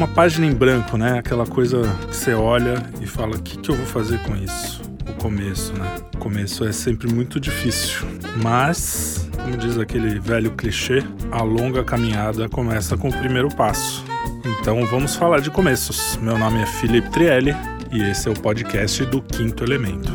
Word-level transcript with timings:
uma 0.00 0.08
página 0.08 0.46
em 0.46 0.54
branco, 0.54 0.96
né? 0.96 1.18
Aquela 1.18 1.46
coisa 1.46 1.82
que 2.08 2.16
você 2.16 2.32
olha 2.32 2.82
e 3.02 3.06
fala: 3.06 3.36
o 3.36 3.42
que, 3.42 3.58
que 3.58 3.70
eu 3.70 3.74
vou 3.74 3.84
fazer 3.84 4.18
com 4.20 4.34
isso? 4.34 4.80
O 5.06 5.12
começo, 5.20 5.74
né? 5.74 5.96
O 6.14 6.16
começo 6.16 6.64
é 6.64 6.72
sempre 6.72 7.12
muito 7.12 7.38
difícil, 7.38 8.08
mas, 8.42 9.28
como 9.36 9.58
diz 9.58 9.76
aquele 9.76 10.18
velho 10.18 10.52
clichê, 10.52 11.04
a 11.30 11.42
longa 11.42 11.84
caminhada 11.84 12.48
começa 12.48 12.96
com 12.96 13.10
o 13.10 13.12
primeiro 13.12 13.54
passo. 13.54 14.02
Então 14.58 14.86
vamos 14.86 15.14
falar 15.16 15.40
de 15.40 15.50
começos. 15.50 16.16
Meu 16.22 16.38
nome 16.38 16.62
é 16.62 16.66
Felipe 16.66 17.10
Trielli 17.10 17.54
e 17.92 18.02
esse 18.02 18.26
é 18.26 18.30
o 18.30 18.34
podcast 18.34 19.04
do 19.04 19.20
Quinto 19.20 19.62
Elemento. 19.64 20.10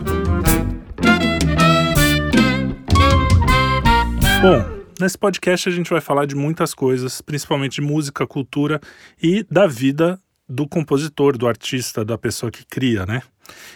Bom, 4.42 4.85
nesse 5.00 5.18
podcast 5.18 5.70
a 5.70 5.72
gente 5.72 5.90
vai 5.90 6.02
falar 6.02 6.26
de 6.26 6.36
muitas 6.36 6.74
coisas, 6.74 7.22
principalmente 7.22 7.76
de 7.76 7.82
música, 7.82 8.26
cultura 8.26 8.80
e 9.22 9.46
da 9.50 9.68
vida 9.68 10.20
do 10.48 10.68
compositor, 10.68 11.38
do 11.38 11.48
artista, 11.48 12.06
da 12.06 12.18
pessoa 12.18 12.52
que 12.52 12.66
cria, 12.66 13.06
né? 13.06 13.22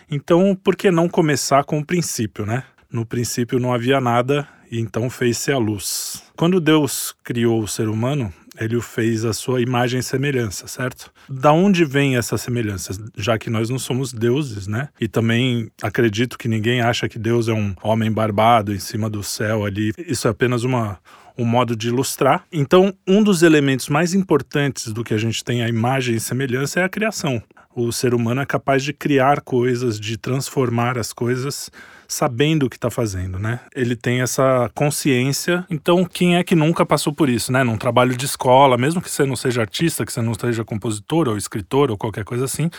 Então, 0.09 0.55
por 0.55 0.75
que 0.75 0.91
não 0.91 1.09
começar 1.09 1.63
com 1.63 1.79
o 1.79 1.85
princípio, 1.85 2.45
né? 2.45 2.63
No 2.91 3.05
princípio 3.05 3.59
não 3.59 3.73
havia 3.73 3.99
nada 3.99 4.47
e 4.71 4.79
então 4.79 5.09
fez-se 5.09 5.51
a 5.51 5.57
luz. 5.57 6.23
Quando 6.37 6.59
Deus 6.59 7.13
criou 7.23 7.61
o 7.61 7.67
ser 7.67 7.87
humano, 7.87 8.33
ele 8.59 8.75
o 8.75 8.81
fez 8.81 9.25
a 9.25 9.33
sua 9.33 9.61
imagem 9.61 9.99
e 9.99 10.03
semelhança, 10.03 10.67
certo? 10.67 11.11
Da 11.29 11.51
onde 11.51 11.85
vem 11.85 12.17
essa 12.17 12.37
semelhança? 12.37 12.93
Já 13.15 13.37
que 13.37 13.49
nós 13.49 13.69
não 13.69 13.79
somos 13.79 14.13
deuses, 14.13 14.67
né? 14.67 14.89
E 14.99 15.07
também 15.07 15.71
acredito 15.81 16.37
que 16.37 16.47
ninguém 16.47 16.81
acha 16.81 17.07
que 17.07 17.19
Deus 17.19 17.47
é 17.47 17.53
um 17.53 17.73
homem 17.83 18.11
barbado 18.11 18.73
em 18.73 18.79
cima 18.79 19.09
do 19.09 19.23
céu 19.23 19.65
ali. 19.65 19.91
Isso 19.97 20.27
é 20.27 20.31
apenas 20.31 20.63
uma 20.63 20.99
um 21.37 21.45
modo 21.45 21.73
de 21.73 21.87
ilustrar. 21.87 22.43
Então, 22.51 22.93
um 23.07 23.23
dos 23.23 23.43
elementos 23.43 23.87
mais 23.87 24.13
importantes 24.13 24.91
do 24.91 25.05
que 25.05 25.13
a 25.13 25.17
gente 25.17 25.41
tem 25.41 25.63
a 25.63 25.69
imagem 25.69 26.15
e 26.15 26.19
semelhança 26.19 26.81
é 26.81 26.83
a 26.83 26.89
criação. 26.89 27.41
O 27.81 27.93
ser 27.93 28.13
humano 28.13 28.41
é 28.41 28.45
capaz 28.45 28.83
de 28.83 28.91
criar 28.91 29.39
coisas, 29.39 29.97
de 29.97 30.17
transformar 30.17 30.97
as 30.97 31.13
coisas 31.13 31.71
sabendo 32.09 32.65
o 32.65 32.69
que 32.69 32.75
está 32.75 32.89
fazendo, 32.89 33.39
né? 33.39 33.61
Ele 33.73 33.95
tem 33.95 34.19
essa 34.19 34.69
consciência. 34.75 35.65
Então, 35.69 36.03
quem 36.03 36.35
é 36.35 36.43
que 36.43 36.55
nunca 36.55 36.85
passou 36.85 37.13
por 37.13 37.29
isso, 37.29 37.53
né? 37.53 37.63
Num 37.63 37.77
trabalho 37.77 38.17
de 38.17 38.25
escola, 38.25 38.77
mesmo 38.77 39.01
que 39.01 39.09
você 39.09 39.25
não 39.25 39.37
seja 39.37 39.61
artista, 39.61 40.05
que 40.05 40.11
você 40.11 40.21
não 40.21 40.33
seja 40.33 40.65
compositor 40.65 41.29
ou 41.29 41.37
escritor 41.37 41.89
ou 41.89 41.97
qualquer 41.97 42.25
coisa 42.25 42.43
assim, 42.43 42.69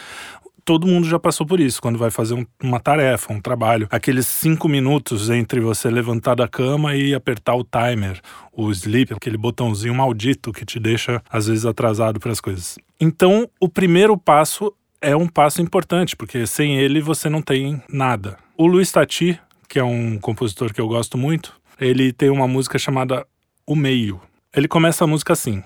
todo 0.67 0.87
mundo 0.87 1.09
já 1.09 1.19
passou 1.19 1.47
por 1.47 1.61
isso 1.61 1.81
quando 1.81 1.99
vai 1.99 2.11
fazer 2.11 2.35
um, 2.35 2.45
uma 2.63 2.79
tarefa, 2.79 3.33
um 3.33 3.41
trabalho. 3.41 3.89
Aqueles 3.91 4.27
cinco 4.27 4.69
minutos 4.69 5.31
entre 5.31 5.61
você 5.61 5.89
levantar 5.89 6.35
da 6.35 6.47
cama 6.47 6.95
e 6.95 7.15
apertar 7.15 7.55
o 7.55 7.65
timer, 7.65 8.21
o 8.53 8.71
sleep, 8.71 9.15
aquele 9.15 9.39
botãozinho 9.39 9.95
maldito 9.95 10.53
que 10.53 10.67
te 10.67 10.79
deixa 10.79 11.23
às 11.31 11.47
vezes 11.47 11.65
atrasado 11.65 12.21
para 12.21 12.33
as 12.33 12.41
coisas. 12.41 12.79
Então, 13.01 13.49
o 13.59 13.69
primeiro 13.69 14.19
passo 14.19 14.75
é 15.01 15.17
um 15.17 15.27
passo 15.27 15.63
importante, 15.63 16.15
porque 16.15 16.47
sem 16.47 16.77
ele 16.77 17.01
você 17.01 17.29
não 17.29 17.41
tem 17.41 17.83
nada. 17.89 18.37
O 18.57 18.67
Luiz 18.67 18.93
Tati, 18.93 19.41
que 19.69 19.79
é 19.79 19.85
um 19.85 20.19
compositor 20.19 20.75
que 20.75 20.81
eu 20.81 20.89
gosto 20.89 21.17
muito, 21.17 21.59
ele 21.81 22.13
tem 22.13 22.29
uma 22.29 22.47
música 22.47 22.79
chamada 22.79 23.27
O 23.67 23.75
Meio. 23.75 24.21
Ele 24.55 24.69
começa 24.69 25.05
a 25.05 25.07
música 25.07 25.33
assim: 25.33 25.63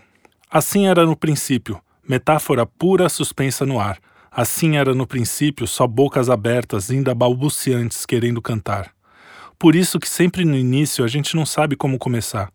Assim 0.50 0.86
era 0.86 1.04
no 1.04 1.16
princípio, 1.16 1.80
metáfora 2.08 2.64
pura 2.64 3.08
suspensa 3.08 3.66
no 3.66 3.80
ar. 3.80 3.98
Assim 4.30 4.76
era 4.76 4.94
no 4.94 5.06
princípio, 5.06 5.66
só 5.66 5.86
bocas 5.86 6.28
abertas, 6.28 6.91
ainda 6.91 7.14
balbuciantes, 7.14 8.04
querendo 8.04 8.42
cantar. 8.42 8.92
Por 9.58 9.74
isso 9.74 9.98
que 9.98 10.08
sempre 10.08 10.44
no 10.44 10.56
início 10.56 11.04
a 11.04 11.08
gente 11.08 11.36
não 11.36 11.46
sabe 11.46 11.76
como 11.76 11.98
começar. 11.98 12.50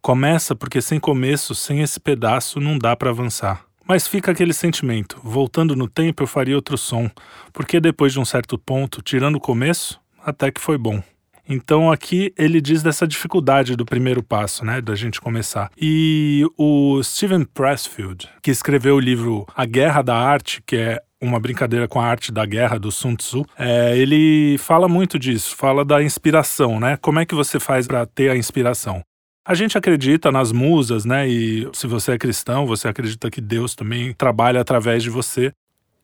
Começa 0.00 0.54
porque 0.54 0.80
sem 0.80 0.98
começo, 1.00 1.54
sem 1.54 1.80
esse 1.80 1.98
pedaço, 1.98 2.60
não 2.60 2.78
dá 2.78 2.94
para 2.96 3.10
avançar. 3.10 3.67
Mas 3.88 4.06
fica 4.06 4.32
aquele 4.32 4.52
sentimento: 4.52 5.18
voltando 5.24 5.74
no 5.74 5.88
tempo 5.88 6.22
eu 6.22 6.26
faria 6.26 6.54
outro 6.54 6.76
som, 6.76 7.10
porque 7.52 7.80
depois 7.80 8.12
de 8.12 8.20
um 8.20 8.24
certo 8.24 8.58
ponto, 8.58 9.00
tirando 9.00 9.36
o 9.36 9.40
começo, 9.40 9.98
até 10.22 10.50
que 10.50 10.60
foi 10.60 10.76
bom. 10.76 11.02
Então 11.48 11.90
aqui 11.90 12.30
ele 12.36 12.60
diz 12.60 12.82
dessa 12.82 13.06
dificuldade 13.06 13.74
do 13.74 13.86
primeiro 13.86 14.22
passo, 14.22 14.66
né, 14.66 14.82
da 14.82 14.94
gente 14.94 15.18
começar. 15.18 15.70
E 15.80 16.44
o 16.58 17.02
Steven 17.02 17.42
Pressfield, 17.42 18.28
que 18.42 18.50
escreveu 18.50 18.96
o 18.96 19.00
livro 19.00 19.46
A 19.56 19.64
Guerra 19.64 20.02
da 20.02 20.14
Arte, 20.14 20.62
que 20.66 20.76
é 20.76 21.02
uma 21.20 21.40
brincadeira 21.40 21.88
com 21.88 22.00
a 22.00 22.06
arte 22.06 22.30
da 22.30 22.44
guerra 22.46 22.78
do 22.78 22.92
Sun 22.92 23.16
Tzu, 23.16 23.44
é, 23.58 23.96
ele 23.96 24.56
fala 24.58 24.86
muito 24.88 25.18
disso, 25.18 25.56
fala 25.56 25.84
da 25.84 26.02
inspiração, 26.02 26.78
né? 26.78 26.96
Como 26.98 27.18
é 27.18 27.26
que 27.26 27.34
você 27.34 27.58
faz 27.58 27.86
para 27.86 28.06
ter 28.06 28.30
a 28.30 28.36
inspiração? 28.36 29.02
A 29.48 29.54
gente 29.54 29.78
acredita 29.78 30.30
nas 30.30 30.52
musas, 30.52 31.06
né? 31.06 31.26
E 31.26 31.66
se 31.72 31.86
você 31.86 32.12
é 32.12 32.18
cristão, 32.18 32.66
você 32.66 32.86
acredita 32.86 33.30
que 33.30 33.40
Deus 33.40 33.74
também 33.74 34.12
trabalha 34.12 34.60
através 34.60 35.02
de 35.02 35.08
você. 35.08 35.54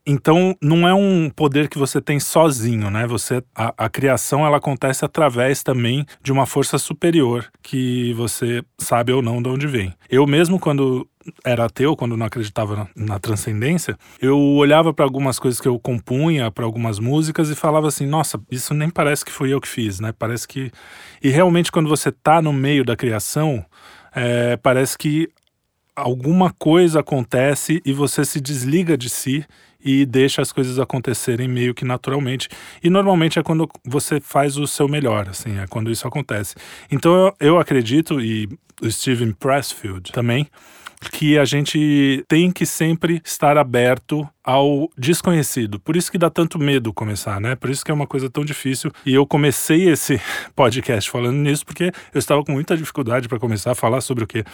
Então, 0.07 0.57
não 0.63 0.89
é 0.89 0.95
um 0.95 1.29
poder 1.29 1.69
que 1.69 1.77
você 1.77 2.01
tem 2.01 2.19
sozinho, 2.19 2.91
né? 2.91 3.07
Você 3.07 3.45
a, 3.55 3.75
a, 3.77 3.89
criação 3.91 4.47
ela 4.47 4.57
acontece 4.57 5.05
através 5.05 5.63
também 5.63 6.07
de 6.23 6.33
uma 6.33 6.47
força 6.47 6.79
superior 6.79 7.51
que 7.63 8.15
você 8.15 8.63
sabe 8.79 9.13
ou 9.13 9.21
não 9.21 9.43
de 9.43 9.49
onde 9.51 9.67
vem. 9.67 9.93
Eu 10.09 10.27
mesmo 10.27 10.59
quando 10.59 11.07
era 11.45 11.65
ateu, 11.65 11.97
quando 11.97 12.17
não 12.17 12.27
acreditava 12.27 12.89
na, 12.95 13.19
transcendência, 13.19 13.97
eu 14.21 14.39
olhava 14.39 14.93
para 14.93 15.05
algumas 15.05 15.39
coisas 15.39 15.61
que 15.61 15.69
eu 15.69 15.79
compunha, 15.79 16.51
para 16.51 16.65
algumas 16.65 16.99
músicas 16.99 17.51
e 17.51 17.55
falava 17.55 17.89
assim: 17.89 18.07
"Nossa, 18.07 18.41
isso 18.51 18.75
nem 18.75 18.91
parece 18.91 19.25
que 19.25 19.33
fui 19.33 19.53
eu 19.53 19.61
que 19.61 19.69
fiz, 19.69 20.01
né? 20.01 20.13
Parece 20.13 20.47
que 20.47 20.71
E 21.23 21.31
realmente 21.31 21.73
quando 21.73 21.89
você 21.89 22.13
tá 22.13 22.43
no 22.43 22.53
meio 22.53 22.85
da 22.85 22.97
criação, 22.97 23.65
é, 24.15 24.57
parece 24.57 24.97
que 24.97 25.29
alguma 25.97 26.53
coisa 26.53 27.01
acontece 27.01 27.81
e 27.85 27.93
você 27.93 28.25
se 28.25 28.41
desliga 28.41 28.97
de 28.97 29.09
si 29.09 29.45
e 29.85 30.07
deixa 30.07 30.41
as 30.41 30.51
coisas 30.51 30.79
acontecerem 30.79 31.47
meio 31.47 31.75
que 31.75 31.85
naturalmente. 31.85 32.49
E 32.83 32.89
normalmente 32.89 33.39
é 33.39 33.43
quando 33.43 33.69
você 33.85 34.19
faz 34.19 34.57
o 34.57 34.67
seu 34.67 34.89
melhor, 34.89 35.29
assim, 35.29 35.59
é 35.59 35.67
quando 35.67 35.91
isso 35.91 36.09
acontece. 36.09 36.55
Então 36.91 37.15
eu, 37.15 37.37
eu 37.39 37.59
acredito, 37.59 38.21
e 38.21 38.49
o 38.83 38.91
Steven 38.91 39.33
Pressfield 39.33 40.13
também, 40.13 40.49
que 41.11 41.39
a 41.39 41.45
gente 41.45 42.25
tem 42.29 42.51
que 42.51 42.65
sempre 42.65 43.21
estar 43.25 43.59
aberto 43.59 44.27
ao 44.43 44.91
desconhecido. 44.97 45.79
Por 45.81 45.97
isso 45.97 46.11
que 46.11 46.19
dá 46.19 46.31
tanto 46.31 46.59
medo 46.59 46.93
começar, 46.93 47.41
né? 47.41 47.55
Por 47.55 47.71
isso 47.71 47.85
que 47.85 47.91
é 47.91 47.95
uma 47.95 48.07
coisa 48.07 48.31
tão 48.31 48.45
difícil. 48.45 48.91
E 49.05 49.15
eu 49.15 49.27
comecei 49.27 49.89
esse 49.89 50.21
podcast 50.55 51.11
falando 51.11 51.37
nisso 51.37 51.65
porque 51.65 51.93
eu 52.13 52.19
estava 52.19 52.43
com 52.43 52.53
muita 52.53 52.77
dificuldade 52.77 53.29
para 53.29 53.39
começar 53.39 53.73
a 53.73 53.75
falar 53.75 54.01
sobre 54.01 54.25
o 54.25 54.27
quê? 54.27 54.45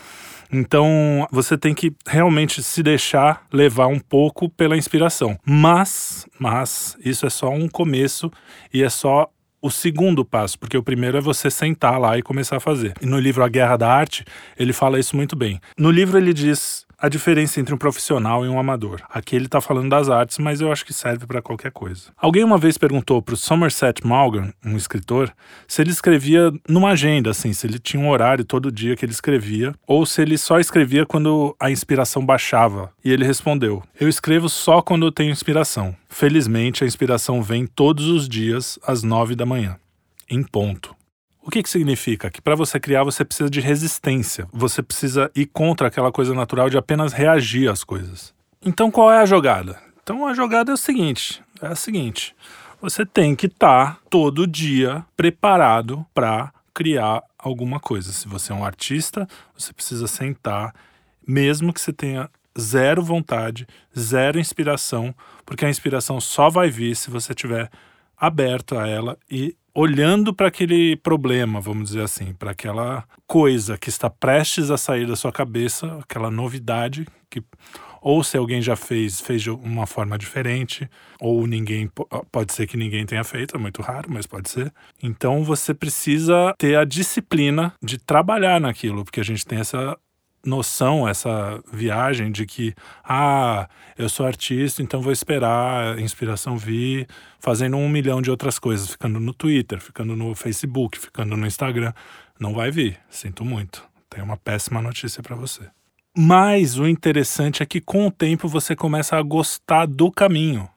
Então, 0.53 1.29
você 1.31 1.57
tem 1.57 1.73
que 1.73 1.93
realmente 2.07 2.63
se 2.63 2.83
deixar 2.83 3.47
levar 3.53 3.87
um 3.87 4.01
pouco 4.01 4.49
pela 4.49 4.77
inspiração. 4.77 5.39
Mas, 5.45 6.27
mas 6.39 6.97
isso 7.05 7.25
é 7.25 7.31
só 7.31 7.51
um 7.51 7.69
começo 7.69 8.31
e 8.75 8.83
é 8.83 8.91
só 8.91 9.31
o 9.63 9.71
segundo 9.71 10.25
passo, 10.25 10.59
porque 10.59 10.77
o 10.77 10.83
primeiro 10.83 11.19
é 11.19 11.21
você 11.21 11.51
sentar 11.51 12.01
lá 12.01 12.17
e 12.19 12.23
começar 12.23 12.57
a 12.57 12.61
fazer. 12.61 12.95
E 13.01 13.07
no 13.07 13.19
livro 13.19 13.45
A 13.45 13.49
Guerra 13.49 13.77
da 13.77 13.93
Arte, 13.93 14.25
ele 14.59 14.73
fala 14.73 14.99
isso 14.99 15.17
muito 15.17 15.37
bem. 15.37 15.61
No 15.77 15.91
livro 15.91 16.19
ele 16.19 16.33
diz 16.33 16.87
a 17.01 17.09
diferença 17.09 17.59
entre 17.59 17.75
um 17.75 17.79
profissional 17.79 18.45
e 18.45 18.49
um 18.49 18.59
amador. 18.59 19.01
Aqui 19.09 19.35
ele 19.35 19.47
está 19.47 19.61
falando 19.61 19.89
das 19.89 20.09
artes, 20.09 20.39
mas 20.39 20.61
eu 20.61 20.71
acho 20.71 20.85
que 20.85 20.93
serve 20.93 21.27
para 21.27 21.41
qualquer 21.41 21.73
coisa. 21.73 22.11
Alguém 22.17 22.45
uma 22.45 22.59
vez 22.59 22.77
perguntou 22.77 23.23
para 23.23 23.35
o 23.35 23.37
Somerset 23.37 24.07
Maugham, 24.07 24.53
um 24.65 24.77
escritor, 24.77 25.33
se 25.67 25.81
ele 25.81 25.91
escrevia 25.91 26.53
numa 26.69 26.91
agenda, 26.91 27.31
assim, 27.31 27.53
se 27.53 27.67
ele 27.67 27.79
tinha 27.79 28.03
um 28.03 28.11
horário 28.11 28.45
todo 28.45 28.71
dia 28.71 28.95
que 28.95 29.05
ele 29.05 29.13
escrevia, 29.13 29.75
ou 29.87 30.05
se 30.05 30.21
ele 30.21 30.37
só 30.37 30.61
escrevia 30.61 31.07
quando 31.07 31.57
a 31.59 31.71
inspiração 31.71 32.25
baixava. 32.25 32.93
E 33.03 33.11
ele 33.11 33.25
respondeu: 33.25 33.83
Eu 33.99 34.09
escrevo 34.09 34.49
só 34.49 34.83
quando 34.83 35.07
eu 35.07 35.13
tenho 35.13 35.33
inspiração. 35.33 35.97
Felizmente, 36.09 36.85
a 36.85 36.87
inspiração 36.87 37.43
vem 37.43 37.67
todos 37.67 38.07
os 38.07 38.29
dias 38.29 38.79
às 38.87 39.03
nove 39.03 39.35
da 39.35 39.47
manhã. 39.47 39.77
Em 40.29 40.43
ponto. 40.43 41.00
O 41.43 41.51
que, 41.51 41.63
que 41.63 41.71
significa? 41.71 42.31
Que 42.31 42.41
para 42.41 42.55
você 42.55 42.79
criar 42.79 43.03
você 43.03 43.25
precisa 43.25 43.49
de 43.49 43.61
resistência. 43.61 44.47
Você 44.53 44.83
precisa 44.83 45.31
ir 45.35 45.47
contra 45.47 45.89
aquela 45.89 46.13
coisa 46.13 46.35
natural 46.35 46.69
de 46.69 46.77
apenas 46.77 47.13
reagir 47.13 47.71
às 47.71 47.83
coisas. 47.83 48.35
Então 48.65 48.91
qual 48.91 49.11
é 49.11 49.19
a 49.19 49.27
jogada? 49.27 49.81
Então 50.03 50.27
a 50.27 50.35
jogada 50.35 50.71
é 50.71 50.75
o 50.75 50.79
seguinte: 50.79 51.43
é 51.63 51.69
a 51.69 51.75
seguinte. 51.75 52.35
Você 52.81 53.05
tem 53.05 53.35
que 53.35 53.47
estar 53.47 53.95
tá 53.95 54.01
todo 54.09 54.47
dia 54.47 55.05
preparado 55.17 56.05
para 56.15 56.53
criar 56.75 57.23
alguma 57.39 57.79
coisa. 57.79 58.13
Se 58.13 58.27
você 58.27 58.53
é 58.53 58.55
um 58.55 58.65
artista, 58.65 59.29
você 59.57 59.73
precisa 59.73 60.07
sentar, 60.07 60.75
mesmo 61.27 61.73
que 61.73 61.81
você 61.81 61.93
tenha 61.93 62.31
zero 62.59 63.03
vontade, 63.03 63.67
zero 63.99 64.39
inspiração, 64.39 65.15
porque 65.45 65.65
a 65.65 65.71
inspiração 65.71 66.21
só 66.21 66.49
vai 66.49 66.71
vir 66.71 66.97
se 66.97 67.11
você 67.11 67.33
estiver 67.33 67.71
aberto 68.17 68.79
a 68.79 68.87
ela 68.87 69.19
e 69.31 69.57
olhando 69.75 70.35
para 70.35 70.49
aquele 70.49 70.97
problema, 70.97 71.61
vamos 71.61 71.91
dizer 71.91 72.03
assim, 72.03 72.33
para 72.35 72.51
aquela 72.51 73.05
coisa 73.27 73.79
que 73.79 73.89
está 73.89 74.11
prestes 74.11 74.71
a 74.71 74.77
sair 74.77 75.07
da 75.07 75.17
sua 75.17 75.33
cabeça, 75.33 75.99
aquela 76.01 76.31
novidade 76.31 77.07
que 77.29 77.43
ou 78.03 78.25
se 78.25 78.37
alguém 78.37 78.63
já 78.63 78.75
fez, 78.75 79.21
fez 79.21 79.43
de 79.43 79.51
uma 79.51 79.87
forma 79.87 80.17
diferente, 80.17 80.89
ou 81.21 81.47
ninguém 81.47 81.91
pode 82.33 82.53
ser 82.53 82.67
que 82.67 82.77
ninguém 82.77 83.05
tenha 83.05 83.23
feito, 83.23 83.57
é 83.57 83.59
muito 83.59 83.83
raro, 83.83 84.09
mas 84.11 84.27
pode 84.27 84.49
ser. 84.49 84.73
Então 85.03 85.45
você 85.45 85.75
precisa 85.75 86.55
ter 86.59 86.77
a 86.77 86.85
disciplina 86.85 87.75
de 87.83 87.99
trabalhar 87.99 88.61
naquilo, 88.61 89.05
porque 89.05 89.21
a 89.21 89.25
gente 89.25 89.45
tem 89.45 89.59
essa 89.59 89.99
noção, 90.45 91.09
essa 91.09 91.63
viagem 91.73 92.31
de 92.33 92.47
que, 92.47 92.75
ah, 93.05 93.69
eu 93.97 94.09
sou 94.09 94.27
artista, 94.27 94.83
então 94.83 95.01
vou 95.01 95.13
esperar 95.13 95.97
a 95.97 96.01
inspiração 96.01 96.57
vir 96.57 97.07
fazendo 97.39 97.77
um 97.77 97.89
milhão 97.89 98.23
de 98.23 98.31
outras 98.31 98.59
coisas, 98.59 98.91
ficando 98.91 99.21
no 99.21 99.33
Twitter, 99.33 99.81
ficando 99.81 100.17
no 100.17 100.35
Facebook, 100.35 100.99
ficando 100.99 101.37
no 101.37 101.47
Instagram. 101.47 101.93
Não 102.39 102.55
vai 102.55 102.71
vir, 102.71 102.99
sinto 103.09 103.45
muito. 103.45 103.83
Tenho 104.09 104.25
uma 104.25 104.37
péssima 104.37 104.81
notícia 104.81 105.23
para 105.23 105.37
você. 105.37 105.63
Mas 106.17 106.79
o 106.79 106.89
interessante 106.89 107.63
é 107.63 107.67
que 107.67 107.81
com 107.81 108.07
o 108.07 108.11
tempo 108.11 108.49
você 108.49 108.75
começa 108.75 109.17
a 109.17 109.23
gostar 109.23 109.87
do 109.87 110.11
caminho. 110.11 110.69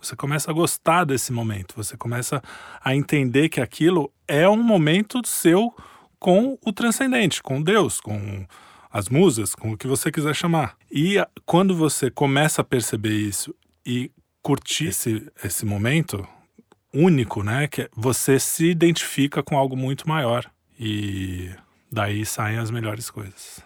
Você 0.00 0.16
começa 0.16 0.50
a 0.50 0.54
gostar 0.54 1.04
desse 1.04 1.32
momento, 1.32 1.74
você 1.76 1.96
começa 1.96 2.42
a 2.84 2.94
entender 2.94 3.48
que 3.48 3.60
aquilo 3.60 4.12
é 4.26 4.48
um 4.48 4.60
momento 4.60 5.20
seu 5.24 5.72
com 6.18 6.58
o 6.64 6.72
transcendente, 6.72 7.42
com 7.42 7.62
Deus, 7.62 8.00
com 8.00 8.44
as 8.92 9.08
musas, 9.08 9.54
com 9.54 9.72
o 9.72 9.76
que 9.76 9.86
você 9.86 10.12
quiser 10.12 10.34
chamar. 10.34 10.76
E 10.90 11.16
quando 11.46 11.74
você 11.74 12.10
começa 12.10 12.60
a 12.60 12.64
perceber 12.64 13.14
isso 13.14 13.54
e 13.86 14.10
curtir 14.42 14.88
esse, 14.88 15.26
esse 15.42 15.64
momento 15.64 16.26
único, 16.92 17.42
né, 17.42 17.66
que 17.68 17.88
você 17.96 18.38
se 18.38 18.66
identifica 18.66 19.42
com 19.42 19.56
algo 19.56 19.76
muito 19.76 20.06
maior 20.06 20.44
e 20.78 21.50
daí 21.90 22.26
saem 22.26 22.58
as 22.58 22.70
melhores 22.70 23.08
coisas. 23.08 23.62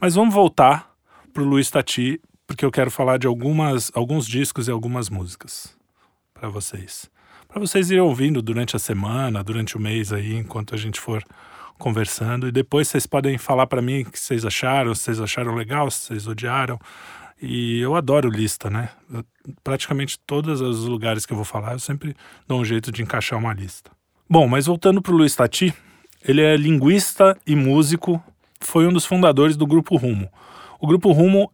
Mas 0.00 0.14
vamos 0.16 0.34
voltar 0.34 0.92
para 1.32 1.42
o 1.42 1.46
Luiz 1.46 1.70
Tati, 1.70 2.20
porque 2.46 2.64
eu 2.64 2.70
quero 2.70 2.90
falar 2.90 3.18
de 3.18 3.26
algumas, 3.26 3.92
alguns 3.94 4.26
discos 4.26 4.66
e 4.66 4.70
algumas 4.70 5.08
músicas 5.08 5.76
para 6.34 6.48
vocês. 6.48 7.08
Para 7.46 7.60
vocês 7.60 7.90
irem 7.90 8.02
ouvindo 8.02 8.42
durante 8.42 8.74
a 8.74 8.78
semana, 8.78 9.44
durante 9.44 9.76
o 9.76 9.80
mês 9.80 10.12
aí, 10.12 10.34
enquanto 10.34 10.74
a 10.74 10.78
gente 10.78 11.00
for 11.00 11.24
conversando. 11.78 12.48
E 12.48 12.52
depois 12.52 12.88
vocês 12.88 13.06
podem 13.06 13.38
falar 13.38 13.66
para 13.66 13.82
mim 13.82 14.02
o 14.02 14.10
que 14.10 14.18
vocês 14.18 14.44
acharam, 14.44 14.94
se 14.94 15.02
vocês 15.02 15.20
acharam 15.20 15.54
legal, 15.54 15.90
se 15.90 16.06
vocês 16.06 16.26
odiaram. 16.26 16.78
E 17.40 17.80
eu 17.80 17.94
adoro 17.94 18.30
lista, 18.30 18.70
né? 18.70 18.88
Eu, 19.12 19.24
praticamente 19.62 20.18
todos 20.26 20.60
os 20.60 20.84
lugares 20.84 21.26
que 21.26 21.32
eu 21.32 21.36
vou 21.36 21.44
falar, 21.44 21.72
eu 21.72 21.78
sempre 21.78 22.16
dou 22.48 22.60
um 22.60 22.64
jeito 22.64 22.90
de 22.90 23.02
encaixar 23.02 23.38
uma 23.38 23.52
lista. 23.52 23.90
Bom, 24.28 24.48
mas 24.48 24.66
voltando 24.66 25.02
para 25.02 25.12
o 25.12 25.16
Luiz 25.16 25.36
Tati, 25.36 25.72
ele 26.26 26.40
é 26.40 26.56
linguista 26.56 27.36
e 27.46 27.54
músico, 27.54 28.22
foi 28.60 28.86
um 28.86 28.92
dos 28.92 29.04
fundadores 29.04 29.56
do 29.56 29.66
Grupo 29.66 29.96
Rumo. 29.96 30.28
O 30.80 30.86
Grupo 30.86 31.12
Rumo 31.12 31.50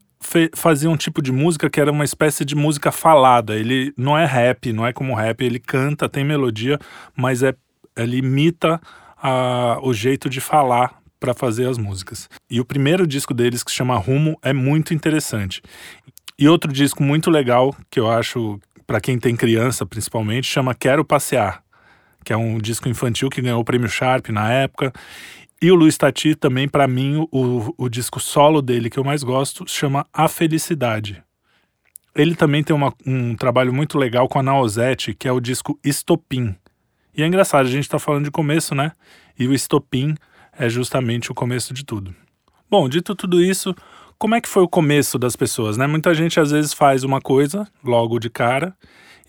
fazia 0.55 0.89
um 0.89 0.97
tipo 0.97 1.21
de 1.21 1.33
música 1.33 1.69
que 1.69 1.81
era 1.81 1.91
uma 1.91 2.05
espécie 2.05 2.45
de 2.45 2.55
música 2.55 2.93
falada. 2.93 3.57
Ele 3.57 3.93
não 3.97 4.17
é 4.17 4.25
rap, 4.25 4.73
não 4.73 4.87
é 4.87 4.93
como 4.93 5.15
rap, 5.15 5.43
ele 5.45 5.59
canta, 5.59 6.09
tem 6.09 6.25
melodia, 6.25 6.79
mas 7.17 7.43
é 7.43 7.55
ele 7.97 8.19
imita 8.19 8.81
a, 9.23 9.79
o 9.81 9.95
jeito 9.95 10.29
de 10.29 10.41
falar 10.41 11.01
para 11.21 11.33
fazer 11.33 11.69
as 11.69 11.79
músicas. 11.79 12.29
E 12.51 12.61
o 12.61 12.65
primeiro 12.65 13.07
disco 13.07 13.33
deles, 13.33 13.63
que 13.63 13.71
se 13.71 13.77
chama 13.77 13.97
Rumo, 13.97 14.37
é 14.43 14.53
muito 14.53 14.93
interessante. 14.93 15.63
E 16.37 16.49
outro 16.49 16.73
disco 16.73 17.03
muito 17.03 17.31
legal, 17.31 17.75
que 17.89 18.01
eu 18.01 18.11
acho, 18.11 18.59
para 18.85 19.01
quem 19.01 19.17
tem 19.19 19.37
criança 19.37 19.87
principalmente, 19.87 20.49
chama 20.49 20.75
Quero 20.75 21.05
Passear, 21.05 21.63
que 22.25 22.33
é 22.33 22.37
um 22.37 22.59
disco 22.59 22.89
infantil 22.89 23.31
que 23.31 23.41
ganhou 23.41 23.61
o 23.61 23.65
prêmio 23.65 23.89
Sharp 23.89 24.31
na 24.31 24.53
época. 24.53 24.93
E 25.61 25.71
o 25.71 25.77
Luiz 25.77 25.97
Tati 25.97 26.35
também, 26.35 26.69
para 26.69 26.89
mim, 26.89 27.25
o, 27.31 27.73
o 27.79 27.89
disco 27.89 28.19
solo 28.19 28.61
dele 28.61 28.91
que 28.91 28.99
eu 28.99 29.05
mais 29.05 29.23
gosto 29.23 29.65
chama 29.69 30.05
A 30.13 30.27
Felicidade. 30.27 31.23
Ele 32.17 32.35
também 32.35 32.65
tem 32.65 32.75
uma, 32.75 32.93
um 33.07 33.37
trabalho 33.37 33.73
muito 33.73 33.97
legal 33.97 34.29
com 34.29 34.41
a 34.41 34.43
Naozete, 34.43 35.15
que 35.15 35.29
é 35.29 35.33
o 35.33 35.41
disco 35.41 35.79
Estopim. 35.85 36.57
E 37.15 37.23
é 37.23 37.27
engraçado, 37.27 37.67
a 37.67 37.71
gente 37.71 37.85
está 37.85 37.99
falando 37.99 38.25
de 38.25 38.31
começo, 38.31 38.75
né? 38.75 38.93
E 39.39 39.47
o 39.47 39.53
estopim 39.53 40.15
é 40.59 40.69
justamente 40.69 41.31
o 41.31 41.35
começo 41.35 41.75
de 41.75 41.85
tudo. 41.85 42.15
Bom, 42.71 42.89
dito 42.89 43.15
tudo 43.15 43.43
isso, 43.43 43.75
como 44.19 44.35
é 44.35 44.41
que 44.41 44.49
foi 44.49 44.63
o 44.63 44.69
começo 44.69 45.19
das 45.19 45.37
pessoas, 45.37 45.77
né? 45.77 45.87
Muita 45.87 46.15
gente 46.15 46.41
às 46.41 46.51
vezes 46.51 46.73
faz 46.73 47.05
uma 47.05 47.21
coisa 47.21 47.67
logo 47.85 48.19
de 48.19 48.31
cara 48.31 48.75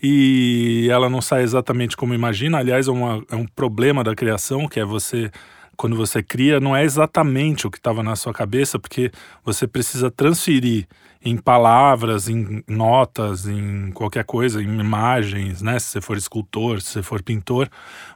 e 0.02 0.88
ela 0.90 1.10
não 1.10 1.20
sai 1.20 1.42
exatamente 1.42 1.96
como 1.96 2.14
imagina. 2.14 2.58
Aliás, 2.58 2.88
é, 2.88 2.90
uma, 2.90 3.24
é 3.30 3.36
um 3.36 3.46
problema 3.46 4.02
da 4.02 4.14
criação, 4.14 4.68
que 4.68 4.80
é 4.80 4.84
você 4.84 5.30
quando 5.76 5.96
você 5.96 6.22
cria, 6.22 6.60
não 6.60 6.74
é 6.74 6.84
exatamente 6.84 7.66
o 7.66 7.70
que 7.70 7.78
estava 7.78 8.02
na 8.02 8.16
sua 8.16 8.32
cabeça, 8.32 8.78
porque 8.78 9.10
você 9.44 9.66
precisa 9.66 10.10
transferir 10.10 10.86
em 11.24 11.36
palavras, 11.36 12.28
em 12.28 12.62
notas, 12.68 13.46
em 13.46 13.90
qualquer 13.92 14.24
coisa, 14.24 14.62
em 14.62 14.78
imagens, 14.78 15.62
né? 15.62 15.78
Se 15.78 15.88
você 15.88 16.00
for 16.00 16.16
escultor, 16.16 16.80
se 16.80 16.92
você 16.92 17.02
for 17.02 17.22
pintor, 17.22 17.68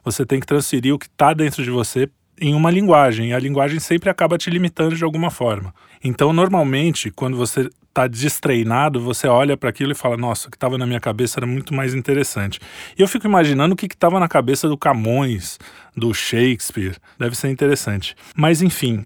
você 0.04 0.26
tem 0.26 0.38
que 0.38 0.46
transferir 0.46 0.94
o 0.94 0.98
que 0.98 1.06
está 1.06 1.32
dentro 1.32 1.62
de 1.62 1.70
você 1.70 2.08
em 2.40 2.54
uma 2.54 2.70
linguagem, 2.70 3.30
e 3.30 3.32
a 3.32 3.38
linguagem 3.38 3.80
sempre 3.80 4.08
acaba 4.08 4.38
te 4.38 4.48
limitando 4.48 4.94
de 4.94 5.02
alguma 5.02 5.30
forma. 5.30 5.74
Então, 6.04 6.32
normalmente, 6.32 7.10
quando 7.10 7.36
você 7.36 7.68
está 7.98 8.06
destreinado, 8.06 9.00
você 9.00 9.26
olha 9.26 9.56
para 9.56 9.70
aquilo 9.70 9.92
e 9.92 9.94
fala: 9.94 10.16
Nossa, 10.16 10.46
o 10.46 10.50
que 10.50 10.56
estava 10.56 10.78
na 10.78 10.86
minha 10.86 11.00
cabeça 11.00 11.40
era 11.40 11.46
muito 11.46 11.74
mais 11.74 11.94
interessante. 11.94 12.60
E 12.96 13.02
eu 13.02 13.08
fico 13.08 13.26
imaginando 13.26 13.74
o 13.74 13.76
que 13.76 13.86
estava 13.86 14.20
na 14.20 14.28
cabeça 14.28 14.68
do 14.68 14.78
Camões, 14.78 15.58
do 15.96 16.14
Shakespeare. 16.14 16.96
Deve 17.18 17.36
ser 17.36 17.48
interessante. 17.48 18.14
Mas, 18.36 18.62
enfim, 18.62 19.04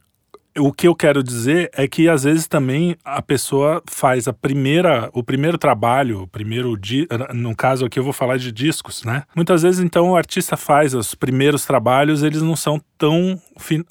o 0.59 0.73
que 0.73 0.87
eu 0.87 0.95
quero 0.95 1.23
dizer 1.23 1.71
é 1.75 1.89
que 1.89 2.09
às 2.09 2.25
vezes 2.25 2.47
também 2.47 2.97
a 3.05 3.23
pessoa 3.23 3.83
faz 3.89 4.29
a 4.29 4.33
primeira, 4.33 5.09
o 5.13 5.23
primeiro 5.23 5.57
trabalho, 5.57 6.23
o 6.23 6.27
primeiro 6.27 6.79
no 7.35 7.57
caso 7.57 7.87
aqui 7.87 7.99
eu 7.99 8.05
vou 8.05 8.13
falar 8.13 8.37
de 8.37 8.53
discos, 8.53 9.03
né? 9.05 9.25
Muitas 9.35 9.63
vezes 9.63 9.81
então 9.81 10.11
o 10.11 10.17
artista 10.17 10.57
faz 10.57 10.95
os 10.95 11.15
primeiros 11.15 11.65
trabalhos, 11.65 12.23
eles 12.23 12.43
não 12.43 12.57
são 12.57 12.81
tão 12.99 13.41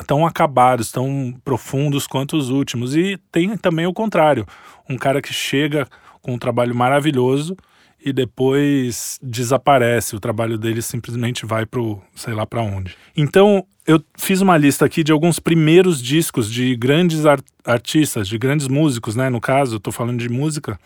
tão 0.06 0.26
acabados, 0.26 0.92
tão 0.92 1.34
profundos 1.44 2.06
quanto 2.06 2.38
os 2.38 2.50
últimos. 2.50 2.96
E 2.96 3.18
tem 3.32 3.58
também 3.58 3.86
o 3.88 3.94
contrário, 3.94 4.46
um 4.90 4.98
cara 4.98 5.22
que 5.22 5.34
chega 5.34 5.88
com 6.22 6.34
um 6.34 6.38
trabalho 6.38 6.76
maravilhoso 6.76 7.58
e 8.04 8.12
depois 8.12 9.20
desaparece. 9.22 10.16
O 10.16 10.20
trabalho 10.20 10.58
dele 10.58 10.82
simplesmente 10.82 11.46
vai 11.46 11.66
pro 11.66 12.02
sei 12.16 12.34
lá 12.34 12.46
para 12.46 12.62
onde. 12.62 12.96
Então, 13.16 13.66
eu 13.86 14.04
fiz 14.18 14.42
uma 14.42 14.58
lista 14.58 14.86
aqui 14.86 15.04
de 15.04 15.12
alguns 15.12 15.40
primeiros 15.40 16.02
discos 16.02 16.52
de 16.52 16.76
grandes 16.76 17.26
art 17.26 17.46
artistas, 17.64 18.28
de 18.28 18.38
grandes 18.38 18.68
músicos, 18.68 19.16
né? 19.16 19.30
No 19.30 19.40
caso, 19.40 19.76
eu 19.76 19.80
tô 19.80 19.92
falando 19.92 20.20
de 20.20 20.30
música, 20.30 20.80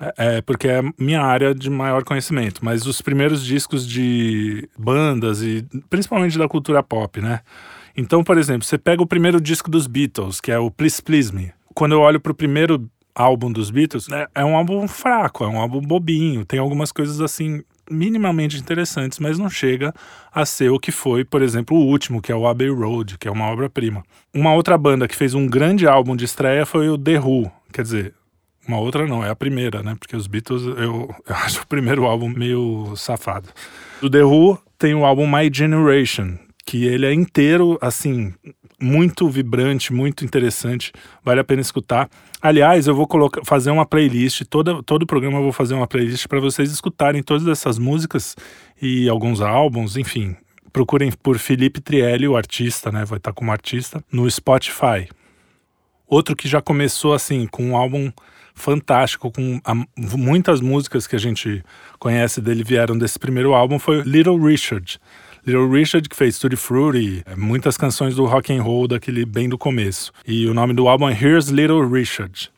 é, 0.00 0.36
é, 0.36 0.40
porque 0.40 0.68
é 0.68 0.80
minha 0.98 1.22
área 1.22 1.54
de 1.54 1.68
maior 1.68 2.04
conhecimento, 2.04 2.64
mas 2.64 2.86
os 2.86 3.02
primeiros 3.02 3.44
discos 3.44 3.86
de 3.86 4.68
bandas 4.78 5.42
e 5.42 5.66
principalmente 5.88 6.38
da 6.38 6.48
cultura 6.48 6.82
pop, 6.82 7.20
né? 7.20 7.40
Então, 7.96 8.22
por 8.22 8.38
exemplo, 8.38 8.64
você 8.64 8.78
pega 8.78 9.02
o 9.02 9.06
primeiro 9.06 9.40
disco 9.40 9.70
dos 9.70 9.86
Beatles, 9.86 10.40
que 10.40 10.52
é 10.52 10.58
o 10.58 10.70
Please 10.70 11.02
Please 11.02 11.34
Me. 11.34 11.52
Quando 11.74 11.92
eu 11.92 12.00
olho 12.00 12.20
pro 12.20 12.34
primeiro 12.34 12.88
álbum 13.14 13.50
dos 13.50 13.70
Beatles, 13.70 14.08
né, 14.08 14.26
é 14.34 14.44
um 14.44 14.56
álbum 14.56 14.86
fraco, 14.86 15.44
é 15.44 15.48
um 15.48 15.60
álbum 15.60 15.80
bobinho, 15.80 16.44
tem 16.44 16.58
algumas 16.58 16.92
coisas 16.92 17.20
assim 17.20 17.62
minimamente 17.90 18.56
interessantes, 18.56 19.18
mas 19.18 19.38
não 19.38 19.50
chega 19.50 19.92
a 20.32 20.46
ser 20.46 20.70
o 20.70 20.78
que 20.78 20.92
foi, 20.92 21.24
por 21.24 21.42
exemplo, 21.42 21.76
o 21.76 21.86
último, 21.86 22.22
que 22.22 22.30
é 22.30 22.34
o 22.34 22.46
Abbey 22.46 22.70
Road, 22.70 23.18
que 23.18 23.26
é 23.26 23.30
uma 23.30 23.46
obra-prima. 23.46 24.04
Uma 24.32 24.54
outra 24.54 24.78
banda 24.78 25.08
que 25.08 25.16
fez 25.16 25.34
um 25.34 25.46
grande 25.46 25.88
álbum 25.88 26.14
de 26.14 26.24
estreia 26.24 26.64
foi 26.64 26.88
o 26.88 26.96
The 26.96 27.18
Who, 27.18 27.50
quer 27.72 27.82
dizer, 27.82 28.14
uma 28.66 28.78
outra 28.78 29.06
não, 29.06 29.24
é 29.24 29.30
a 29.30 29.34
primeira, 29.34 29.82
né? 29.82 29.96
Porque 29.98 30.14
os 30.14 30.28
Beatles, 30.28 30.62
eu, 30.62 31.12
eu 31.26 31.34
acho 31.34 31.62
o 31.62 31.66
primeiro 31.66 32.04
álbum 32.04 32.28
meio 32.28 32.94
safado. 32.96 33.48
O 34.00 34.08
The 34.08 34.22
Who 34.22 34.58
tem 34.78 34.94
o 34.94 35.04
álbum 35.04 35.26
My 35.26 35.50
Generation, 35.52 36.38
que 36.64 36.86
ele 36.86 37.06
é 37.06 37.12
inteiro, 37.12 37.76
assim, 37.80 38.32
muito 38.80 39.28
vibrante, 39.28 39.92
muito 39.92 40.24
interessante, 40.24 40.92
vale 41.22 41.40
a 41.40 41.44
pena 41.44 41.60
escutar. 41.60 42.08
Aliás, 42.40 42.86
eu 42.86 42.94
vou 42.94 43.06
colocar, 43.06 43.44
fazer 43.44 43.70
uma 43.70 43.84
playlist, 43.84 44.42
toda, 44.48 44.82
todo 44.82 45.02
o 45.02 45.06
programa 45.06 45.38
eu 45.38 45.42
vou 45.42 45.52
fazer 45.52 45.74
uma 45.74 45.86
playlist 45.86 46.26
para 46.26 46.40
vocês 46.40 46.70
escutarem 46.72 47.22
todas 47.22 47.46
essas 47.46 47.78
músicas 47.78 48.36
e 48.80 49.08
alguns 49.08 49.40
álbuns, 49.40 49.96
enfim. 49.96 50.34
Procurem 50.72 51.10
por 51.10 51.38
Felipe 51.38 51.80
Trielli, 51.80 52.28
o 52.28 52.36
artista, 52.36 52.90
né? 52.90 53.04
Vai 53.04 53.18
estar 53.18 53.32
como 53.32 53.50
artista, 53.50 54.02
no 54.10 54.30
Spotify. 54.30 55.08
Outro 56.06 56.34
que 56.34 56.48
já 56.48 56.62
começou 56.62 57.12
assim, 57.12 57.46
com 57.46 57.70
um 57.70 57.76
álbum 57.76 58.10
fantástico, 58.54 59.30
com 59.30 59.60
a, 59.64 59.74
muitas 60.16 60.60
músicas 60.60 61.06
que 61.06 61.16
a 61.16 61.18
gente 61.18 61.64
conhece 61.98 62.40
dele 62.40 62.62
vieram 62.62 62.96
desse 62.96 63.18
primeiro 63.18 63.54
álbum, 63.54 63.78
foi 63.78 64.02
Little 64.02 64.38
Richard. 64.38 65.00
Little 65.46 65.68
Richard, 65.68 66.08
que 66.08 66.16
fez 66.16 66.38
Tutti 66.38 66.56
Frutti, 66.56 67.22
é, 67.26 67.34
muitas 67.34 67.76
canções 67.76 68.14
do 68.14 68.24
rock 68.26 68.52
and 68.52 68.62
roll 68.62 68.86
daquele 68.86 69.24
bem 69.24 69.48
do 69.48 69.56
começo. 69.56 70.12
E 70.26 70.46
o 70.46 70.54
nome 70.54 70.74
do 70.74 70.88
álbum 70.88 71.08
é 71.08 71.12
Here's 71.12 71.48
Little 71.48 71.88
Richard. 71.88 72.50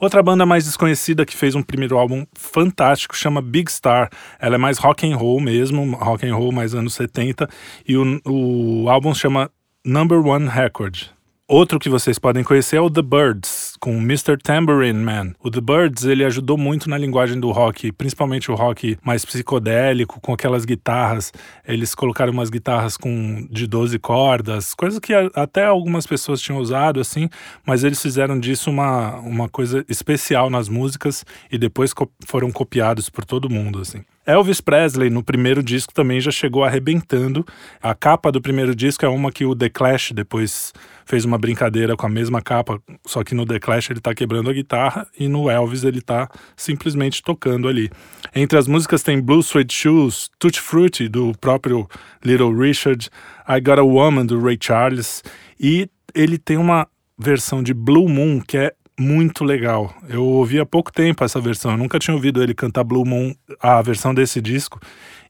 Outra 0.00 0.22
banda 0.22 0.46
mais 0.46 0.64
desconhecida 0.64 1.26
que 1.26 1.36
fez 1.36 1.54
um 1.54 1.62
primeiro 1.62 1.98
álbum 1.98 2.24
fantástico 2.32 3.14
chama 3.14 3.42
Big 3.42 3.70
Star. 3.70 4.08
Ela 4.38 4.54
é 4.54 4.58
mais 4.58 4.78
rock 4.78 5.06
and 5.06 5.14
roll 5.14 5.38
mesmo, 5.40 5.94
rock 5.96 6.26
and 6.26 6.34
roll 6.34 6.50
mais 6.50 6.74
anos 6.74 6.94
70, 6.94 7.46
e 7.86 7.98
o, 7.98 8.20
o 8.24 8.88
álbum 8.88 9.12
chama 9.12 9.50
Number 9.84 10.18
One 10.26 10.48
Record. 10.48 11.10
Outro 11.46 11.78
que 11.78 11.90
vocês 11.90 12.18
podem 12.18 12.42
conhecer 12.42 12.76
é 12.76 12.80
o 12.80 12.88
The 12.88 13.02
Birds, 13.02 13.59
com 13.80 13.96
Mr. 13.96 14.36
Tambourine 14.36 15.02
Man. 15.02 15.32
O 15.42 15.50
The 15.50 15.60
Birds, 15.60 16.04
ele 16.04 16.22
ajudou 16.24 16.58
muito 16.58 16.88
na 16.88 16.98
linguagem 16.98 17.40
do 17.40 17.50
rock, 17.50 17.90
principalmente 17.92 18.50
o 18.50 18.54
rock 18.54 18.98
mais 19.02 19.24
psicodélico, 19.24 20.20
com 20.20 20.34
aquelas 20.34 20.66
guitarras. 20.66 21.32
Eles 21.66 21.94
colocaram 21.94 22.30
umas 22.30 22.50
guitarras 22.50 22.98
com 22.98 23.48
de 23.50 23.66
12 23.66 23.98
cordas, 23.98 24.74
coisa 24.74 25.00
que 25.00 25.14
até 25.34 25.64
algumas 25.64 26.06
pessoas 26.06 26.42
tinham 26.42 26.60
usado, 26.60 27.00
assim, 27.00 27.28
mas 27.64 27.82
eles 27.82 28.02
fizeram 28.02 28.38
disso 28.38 28.70
uma, 28.70 29.16
uma 29.20 29.48
coisa 29.48 29.82
especial 29.88 30.50
nas 30.50 30.68
músicas 30.68 31.24
e 31.50 31.56
depois 31.56 31.94
co 31.94 32.10
foram 32.26 32.52
copiados 32.52 33.08
por 33.08 33.24
todo 33.24 33.48
mundo, 33.48 33.80
assim. 33.80 34.04
Elvis 34.26 34.60
Presley, 34.60 35.08
no 35.08 35.24
primeiro 35.24 35.62
disco, 35.62 35.92
também 35.94 36.20
já 36.20 36.30
chegou 36.30 36.62
arrebentando. 36.62 37.44
A 37.82 37.94
capa 37.94 38.30
do 38.30 38.40
primeiro 38.40 38.74
disco 38.76 39.04
é 39.04 39.08
uma 39.08 39.32
que 39.32 39.44
o 39.44 39.56
The 39.56 39.70
Clash 39.70 40.12
depois 40.12 40.72
fez 41.10 41.24
uma 41.24 41.36
brincadeira 41.36 41.96
com 41.96 42.06
a 42.06 42.08
mesma 42.08 42.40
capa, 42.40 42.80
só 43.04 43.24
que 43.24 43.34
no 43.34 43.44
The 43.44 43.58
Clash 43.58 43.90
ele 43.90 44.00
tá 44.00 44.14
quebrando 44.14 44.48
a 44.48 44.52
guitarra 44.52 45.08
e 45.18 45.26
no 45.26 45.50
Elvis 45.50 45.82
ele 45.82 46.00
tá 46.00 46.30
simplesmente 46.56 47.20
tocando 47.20 47.66
ali. 47.66 47.90
Entre 48.32 48.56
as 48.56 48.68
músicas 48.68 49.02
tem 49.02 49.20
Blue 49.20 49.42
Suede 49.42 49.74
Shoes, 49.74 50.30
Tutti 50.38 50.60
Frutti, 50.60 51.08
do 51.08 51.32
próprio 51.40 51.88
Little 52.24 52.56
Richard, 52.56 53.10
I 53.48 53.60
Got 53.60 53.80
a 53.80 53.82
Woman, 53.82 54.24
do 54.24 54.40
Ray 54.40 54.56
Charles, 54.60 55.24
e 55.58 55.90
ele 56.14 56.38
tem 56.38 56.56
uma 56.56 56.86
versão 57.18 57.60
de 57.60 57.74
Blue 57.74 58.08
Moon 58.08 58.40
que 58.40 58.56
é 58.56 58.72
muito 58.96 59.42
legal. 59.42 59.92
Eu 60.08 60.24
ouvi 60.24 60.60
há 60.60 60.66
pouco 60.66 60.92
tempo 60.92 61.24
essa 61.24 61.40
versão, 61.40 61.72
eu 61.72 61.76
nunca 61.76 61.98
tinha 61.98 62.14
ouvido 62.14 62.40
ele 62.40 62.54
cantar 62.54 62.84
Blue 62.84 63.04
Moon, 63.04 63.34
a 63.60 63.82
versão 63.82 64.14
desse 64.14 64.40
disco, 64.40 64.78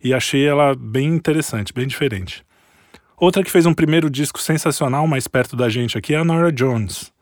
e 0.05 0.13
achei 0.13 0.47
ela 0.47 0.75
bem 0.75 1.09
interessante, 1.09 1.73
bem 1.73 1.87
diferente. 1.87 2.45
Outra 3.21 3.45
que 3.45 3.51
fez 3.51 3.67
um 3.67 3.75
primeiro 3.75 4.09
disco 4.09 4.41
sensacional 4.41 5.07
mais 5.07 5.29
perto 5.29 5.55
da 5.55 5.69
gente 5.69 5.99
aqui 5.99 6.15
é 6.15 6.17
a 6.17 6.25
Nora 6.25 6.51
Jones. 6.51 7.13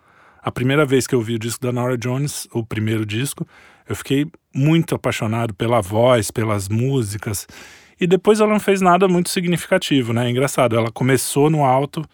A 0.41 0.49
primeira 0.49 0.87
vez 0.87 1.09
que 1.09 1.15
eu 1.15 1.21
vi 1.21 1.35
o 1.35 1.39
disco 1.41 1.61
da 1.61 1.73
Nora 1.73 1.99
Jones, 1.99 2.47
o 2.53 2.65
primeiro 2.65 3.05
disco, 3.05 3.45
eu 3.89 3.97
fiquei 3.97 4.25
muito 4.55 4.95
apaixonado 4.95 5.53
pela 5.53 5.81
voz, 5.81 6.31
pelas 6.31 6.69
músicas. 6.69 7.49
E 8.01 8.07
depois 8.07 8.39
ela 8.39 8.53
não 8.53 8.61
fez 8.61 8.81
nada 8.81 9.09
muito 9.09 9.29
significativo, 9.29 10.13
né? 10.13 10.29
É 10.29 10.31
engraçado, 10.31 10.77
ela 10.77 10.93
começou 10.93 11.51
no 11.51 11.65
alto 11.65 12.05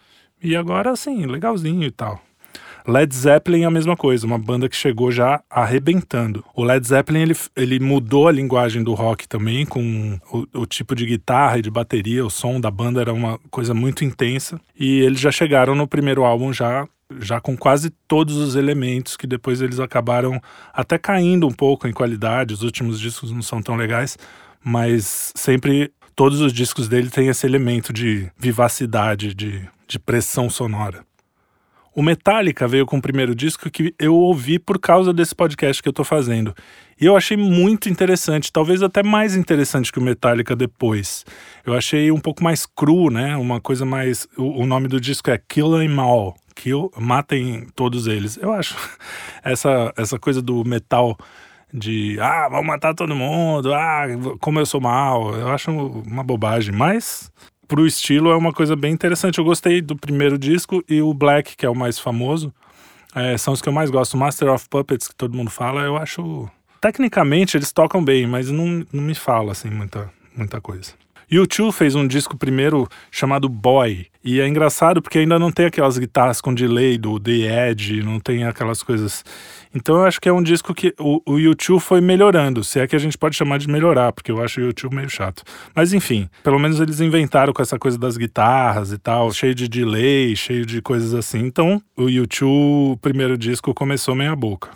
e 0.41 0.55
agora, 0.55 0.89
assim, 0.89 1.27
legalzinho 1.27 1.83
e 1.83 1.91
tal. 1.91 2.19
Led 2.87 3.15
Zeppelin 3.15 3.63
é 3.63 3.65
a 3.65 3.71
mesma 3.71 3.97
coisa, 3.97 4.27
uma 4.27 4.37
banda 4.37 4.69
que 4.69 4.75
chegou 4.75 5.11
já 5.11 5.41
arrebentando. 5.49 6.45
O 6.53 6.63
Led 6.63 6.87
Zeppelin 6.87 7.21
ele, 7.21 7.35
ele 7.55 7.79
mudou 7.79 8.27
a 8.27 8.31
linguagem 8.31 8.83
do 8.83 8.93
rock 8.93 9.27
também, 9.27 9.65
com 9.65 10.19
o, 10.31 10.61
o, 10.61 10.65
tipo 10.67 10.93
de 10.93 11.03
guitarra 11.05 11.57
e 11.57 11.63
de 11.63 11.71
bateria, 11.71 12.23
o 12.23 12.29
som 12.29 12.59
da 12.59 12.69
banda 12.69 13.01
era 13.01 13.11
uma 13.11 13.39
coisa 13.49 13.73
muito 13.73 14.05
intensa. 14.05 14.61
E 14.79 14.99
eles 14.99 15.19
já 15.19 15.31
chegaram 15.31 15.73
no 15.73 15.87
primeiro 15.87 16.23
álbum 16.23 16.53
já 16.53 16.87
já 17.19 17.39
com 17.39 17.55
quase 17.55 17.91
todos 18.07 18.35
os 18.35 18.55
elementos 18.55 19.15
que 19.15 19.27
depois 19.27 19.61
eles 19.61 19.79
acabaram 19.79 20.41
até 20.73 20.97
caindo 20.97 21.47
um 21.47 21.51
pouco 21.51 21.87
em 21.87 21.93
qualidade. 21.93 22.53
Os 22.53 22.63
últimos 22.63 22.99
discos 22.99 23.31
não 23.31 23.43
são 23.43 23.61
tão 23.61 23.75
legais, 23.75 24.17
mas 24.63 25.31
sempre 25.35 25.91
todos 26.15 26.41
os 26.41 26.51
discos 26.51 26.87
dele 26.87 27.09
têm 27.09 27.27
esse 27.27 27.45
elemento 27.45 27.93
de 27.93 28.31
vivacidade, 28.37 29.33
de, 29.33 29.67
de 29.87 29.99
pressão 29.99 30.49
sonora. 30.49 31.03
O 31.95 32.03
Metallica 32.03 32.67
veio 32.67 32.85
com 32.85 32.97
o 32.97 33.01
primeiro 33.01 33.33
disco 33.33 33.71
que 33.71 33.95
eu 33.97 34.13
ouvi 34.13 34.59
por 34.59 34.77
causa 34.77 35.13
desse 35.13 35.33
podcast 35.33 35.81
que 35.81 35.87
eu 35.87 35.93
tô 35.93 36.03
fazendo. 36.03 36.53
E 36.99 37.05
eu 37.05 37.15
achei 37.15 37.37
muito 37.37 37.87
interessante, 37.87 38.51
talvez 38.51 38.83
até 38.83 39.01
mais 39.01 39.33
interessante 39.33 39.93
que 39.93 39.99
o 39.99 40.01
Metallica 40.01 40.57
depois. 40.57 41.23
Eu 41.65 41.73
achei 41.73 42.11
um 42.11 42.19
pouco 42.19 42.43
mais 42.43 42.65
cru, 42.65 43.09
né? 43.09 43.37
Uma 43.37 43.61
coisa 43.61 43.85
mais. 43.85 44.27
O, 44.37 44.65
nome 44.65 44.89
do 44.89 44.99
disco 44.99 45.31
é 45.31 45.37
Kill 45.37 45.81
Em 45.81 45.97
All. 45.97 46.35
Kill, 46.53 46.91
matem 46.97 47.65
todos 47.73 48.07
eles. 48.07 48.35
Eu 48.35 48.51
acho 48.51 48.75
essa, 49.41 49.93
essa 49.95 50.19
coisa 50.19 50.41
do 50.41 50.65
metal 50.65 51.17
de 51.73 52.19
ah, 52.19 52.49
vamos 52.49 52.67
matar 52.67 52.93
todo 52.93 53.15
mundo, 53.15 53.73
ah, 53.73 54.05
como 54.39 54.59
eu 54.59 54.65
sou 54.65 54.79
mal, 54.79 55.35
eu 55.35 55.49
acho 55.49 55.71
uma 55.71 56.23
bobagem, 56.23 56.73
mas 56.73 57.29
pro 57.67 57.85
estilo 57.85 58.29
é 58.29 58.35
uma 58.35 58.53
coisa 58.53 58.75
bem 58.75 58.93
interessante. 58.93 59.39
Eu 59.39 59.45
gostei 59.45 59.81
do 59.81 59.95
primeiro 59.95 60.37
disco 60.37 60.83
e 60.87 61.01
o 61.01 61.13
Black, 61.13 61.55
que 61.55 61.65
é 61.65 61.69
o 61.69 61.75
mais 61.75 61.99
famoso, 61.99 62.53
é, 63.13 63.37
são 63.37 63.53
os 63.53 63.61
que 63.61 63.69
eu 63.69 63.73
mais 63.73 63.89
gosto. 63.89 64.17
Master 64.17 64.49
of 64.49 64.67
Puppets, 64.69 65.07
que 65.07 65.15
todo 65.15 65.35
mundo 65.35 65.49
fala, 65.49 65.81
eu 65.81 65.97
acho. 65.97 66.49
Tecnicamente 66.81 67.57
eles 67.57 67.71
tocam 67.71 68.03
bem, 68.03 68.27
mas 68.27 68.51
não, 68.51 68.85
não 68.91 69.03
me 69.03 69.15
fala 69.15 69.53
assim 69.53 69.69
muita, 69.69 70.11
muita 70.35 70.61
coisa. 70.61 70.93
U2 71.31 71.71
fez 71.71 71.95
um 71.95 72.07
disco 72.07 72.37
primeiro 72.37 72.87
chamado 73.11 73.49
Boy. 73.49 74.07
E 74.23 74.39
é 74.39 74.47
engraçado 74.47 75.01
porque 75.01 75.19
ainda 75.19 75.37
não 75.37 75.51
tem 75.51 75.67
aquelas 75.67 75.97
guitarras 75.97 76.41
com 76.41 76.53
delay 76.53 76.97
do 76.97 77.19
The 77.19 77.69
Edge, 77.69 78.01
não 78.01 78.19
tem 78.19 78.43
aquelas 78.43 78.81
coisas. 78.81 79.23
Então 79.73 79.97
eu 79.97 80.05
acho 80.05 80.19
que 80.19 80.29
é 80.29 80.33
um 80.33 80.41
disco 80.41 80.73
que 80.73 80.93
o, 80.99 81.21
U2 81.27 81.79
foi 81.79 82.01
melhorando, 82.01 82.63
se 82.63 82.79
é 82.79 82.87
que 82.87 82.95
a 82.95 82.99
gente 82.99 83.17
pode 83.17 83.35
chamar 83.35 83.59
de 83.59 83.67
melhorar, 83.67 84.11
porque 84.13 84.31
eu 84.31 84.41
acho 84.41 84.61
o 84.61 84.73
U2 84.73 84.93
meio 84.93 85.09
chato. 85.09 85.43
Mas 85.75 85.93
enfim, 85.93 86.29
pelo 86.43 86.57
menos 86.57 86.79
eles 86.79 87.01
inventaram 87.01 87.53
com 87.53 87.61
essa 87.61 87.77
coisa 87.77 87.97
das 87.97 88.17
guitarras 88.17 88.91
e 88.91 88.97
tal, 88.97 89.31
cheio 89.31 89.53
de 89.53 89.67
delay, 89.67 90.35
cheio 90.35 90.65
de 90.65 90.81
coisas 90.81 91.13
assim. 91.13 91.39
Então 91.39 91.81
o 91.95 92.03
U2, 92.03 92.45
o 92.45 92.97
primeiro 92.97 93.37
disco, 93.37 93.73
começou 93.73 94.15
meia 94.15 94.35
boca. 94.35 94.69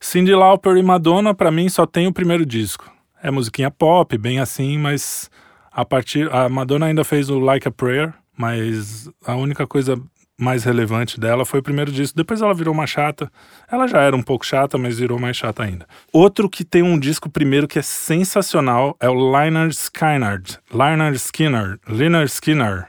Cyndi 0.00 0.34
Lauper 0.34 0.76
e 0.76 0.82
Madonna, 0.82 1.34
para 1.34 1.50
mim, 1.50 1.68
só 1.68 1.84
tem 1.84 2.06
o 2.06 2.12
primeiro 2.12 2.46
disco. 2.46 2.90
É 3.22 3.30
musiquinha 3.30 3.70
pop, 3.70 4.16
bem 4.16 4.38
assim, 4.38 4.78
mas 4.78 5.30
a 5.70 5.84
partir 5.84 6.32
a 6.34 6.48
Madonna 6.48 6.86
ainda 6.86 7.04
fez 7.04 7.30
o 7.30 7.38
Like 7.38 7.68
a 7.68 7.70
Prayer, 7.70 8.12
mas 8.36 9.10
a 9.26 9.34
única 9.34 9.66
coisa 9.66 10.00
mais 10.38 10.64
relevante 10.64 11.20
dela 11.20 11.44
foi 11.44 11.60
o 11.60 11.62
primeiro 11.62 11.92
disco. 11.92 12.16
Depois 12.16 12.40
ela 12.40 12.54
virou 12.54 12.72
uma 12.72 12.86
chata. 12.86 13.30
Ela 13.70 13.86
já 13.86 14.00
era 14.00 14.16
um 14.16 14.22
pouco 14.22 14.46
chata, 14.46 14.78
mas 14.78 14.98
virou 14.98 15.18
mais 15.18 15.36
chata 15.36 15.62
ainda. 15.62 15.86
Outro 16.12 16.48
que 16.48 16.64
tem 16.64 16.82
um 16.82 16.98
disco 16.98 17.28
primeiro 17.28 17.68
que 17.68 17.78
é 17.78 17.82
sensacional 17.82 18.96
é 18.98 19.08
o 19.08 19.14
Lynyrd 19.14 19.74
Skynyrd. 19.74 20.58
Lynyrd 20.72 21.16
Skinner. 21.16 21.78
Lynyrd 21.86 22.30
Skinner. 22.30 22.88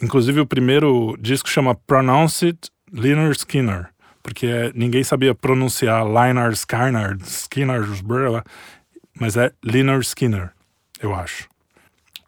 Inclusive 0.00 0.40
o 0.40 0.46
primeiro 0.46 1.16
disco 1.20 1.48
chama 1.48 1.74
Pronounce 1.74 2.46
It 2.46 2.70
Lynyrd 2.92 3.36
Skinner. 3.38 3.90
Porque 4.22 4.72
ninguém 4.74 5.04
sabia 5.04 5.34
pronunciar 5.34 6.04
Lynyrd 6.06 6.54
Skynyrd, 6.54 7.22
Skinner, 7.24 7.82
mas 9.18 9.36
é 9.36 9.52
Lynyrd 9.64 10.04
Skinner, 10.04 10.50
eu 11.00 11.14
acho. 11.14 11.48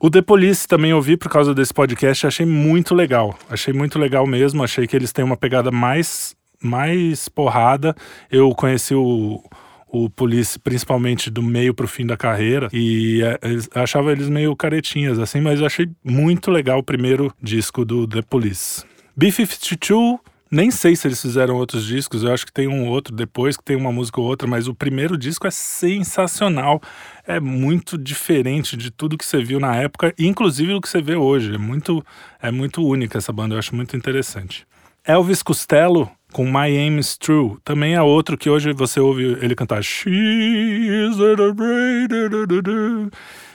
O 0.02 0.08
The 0.08 0.22
Police 0.22 0.66
também 0.66 0.94
ouvi 0.94 1.14
por 1.14 1.30
causa 1.30 1.54
desse 1.54 1.74
podcast 1.74 2.26
achei 2.26 2.46
muito 2.46 2.94
legal. 2.94 3.38
Achei 3.50 3.74
muito 3.74 3.98
legal 3.98 4.26
mesmo. 4.26 4.64
Achei 4.64 4.86
que 4.86 4.96
eles 4.96 5.12
têm 5.12 5.22
uma 5.22 5.36
pegada 5.36 5.70
mais, 5.70 6.34
mais 6.62 7.28
porrada. 7.28 7.94
Eu 8.30 8.48
conheci 8.54 8.94
o, 8.94 9.44
o 9.86 10.08
Police 10.08 10.58
principalmente 10.58 11.30
do 11.30 11.42
meio 11.42 11.74
pro 11.74 11.86
fim 11.86 12.06
da 12.06 12.16
carreira 12.16 12.70
e 12.72 13.20
é, 13.22 13.38
achava 13.78 14.10
eles 14.10 14.30
meio 14.30 14.56
caretinhas 14.56 15.18
assim, 15.18 15.42
mas 15.42 15.60
achei 15.60 15.86
muito 16.02 16.50
legal 16.50 16.78
o 16.78 16.82
primeiro 16.82 17.30
disco 17.42 17.84
do 17.84 18.06
The 18.06 18.22
Police. 18.22 18.82
B-52 19.14 20.18
nem 20.50 20.70
sei 20.70 20.96
se 20.96 21.06
eles 21.06 21.22
fizeram 21.22 21.54
outros 21.54 21.86
discos, 21.86 22.24
eu 22.24 22.32
acho 22.32 22.44
que 22.44 22.52
tem 22.52 22.66
um 22.66 22.88
outro 22.88 23.14
depois, 23.14 23.56
que 23.56 23.62
tem 23.62 23.76
uma 23.76 23.92
música 23.92 24.20
ou 24.20 24.26
outra, 24.26 24.48
mas 24.48 24.66
o 24.66 24.74
primeiro 24.74 25.16
disco 25.16 25.46
é 25.46 25.50
sensacional. 25.50 26.80
É 27.24 27.38
muito 27.38 27.96
diferente 27.96 28.76
de 28.76 28.90
tudo 28.90 29.16
que 29.16 29.24
você 29.24 29.42
viu 29.42 29.60
na 29.60 29.76
época, 29.76 30.12
inclusive 30.18 30.72
do 30.72 30.80
que 30.80 30.88
você 30.88 31.00
vê 31.00 31.14
hoje. 31.14 31.54
É 31.54 31.58
muito, 31.58 32.04
é 32.42 32.50
muito 32.50 32.84
única 32.84 33.18
essa 33.18 33.32
banda, 33.32 33.54
eu 33.54 33.58
acho 33.58 33.76
muito 33.76 33.96
interessante. 33.96 34.66
Elvis 35.04 35.42
Costello 35.42 36.10
com 36.32 36.44
My 36.44 36.76
Aim 36.76 36.98
is 36.98 37.16
True, 37.16 37.56
também 37.64 37.94
é 37.94 38.02
outro 38.02 38.36
que 38.38 38.48
hoje 38.48 38.72
você 38.72 39.00
ouve 39.00 39.36
ele 39.40 39.54
cantar 39.54 39.82
She 39.82 40.10
is 40.10 41.16
a 41.18 41.36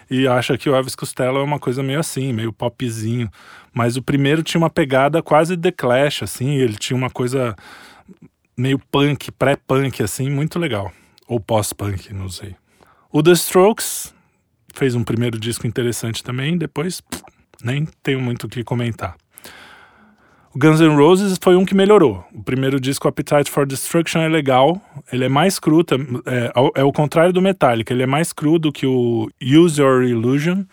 e 0.09 0.27
acha 0.27 0.57
que 0.57 0.69
o 0.69 0.75
Elvis 0.75 0.95
Costello 0.95 1.37
é 1.39 1.43
uma 1.43 1.59
coisa 1.59 1.81
meio 1.81 1.99
assim, 1.99 2.31
meio 2.33 2.53
popzinho. 2.53 3.29
Mas 3.73 3.97
o 3.97 4.01
primeiro 4.01 4.43
tinha 4.43 4.59
uma 4.59 4.69
pegada 4.69 5.21
quase 5.21 5.57
The 5.57 5.71
Clash, 5.71 6.23
assim, 6.23 6.55
ele 6.55 6.75
tinha 6.75 6.95
uma 6.95 7.09
coisa 7.09 7.55
meio 8.57 8.79
punk, 8.79 9.31
pré-punk, 9.31 10.01
assim, 10.01 10.29
muito 10.29 10.57
legal. 10.59 10.91
Ou 11.27 11.39
pós-punk, 11.39 12.13
não 12.13 12.29
sei. 12.29 12.55
O 13.11 13.21
The 13.23 13.31
Strokes 13.31 14.13
fez 14.73 14.95
um 14.95 15.03
primeiro 15.03 15.39
disco 15.39 15.65
interessante 15.65 16.23
também, 16.23 16.57
depois 16.57 17.01
nem 17.63 17.85
tenho 18.03 18.21
muito 18.21 18.45
o 18.45 18.49
que 18.49 18.63
comentar. 18.63 19.15
O 20.55 20.57
Guns 20.57 20.79
N' 20.79 20.95
Roses 20.95 21.37
foi 21.41 21.57
um 21.57 21.65
que 21.65 21.75
melhorou. 21.75 22.23
O 22.33 22.41
primeiro 22.41 22.79
disco, 22.79 23.09
Appetite 23.09 23.51
for 23.51 23.65
Destruction, 23.65 24.21
é 24.21 24.29
legal. 24.29 24.81
Ele 25.11 25.25
é 25.25 25.27
mais 25.27 25.59
cru, 25.59 25.85
é, 26.25 26.79
é 26.79 26.83
o 26.85 26.93
contrário 26.93 27.33
do 27.33 27.41
Metallica. 27.41 27.93
Ele 27.93 28.03
é 28.03 28.05
mais 28.05 28.31
cru 28.31 28.57
do 28.57 28.71
que 28.71 28.85
o 28.87 29.29
Use 29.43 29.81
Your 29.81 30.03
Illusion, 30.03 30.63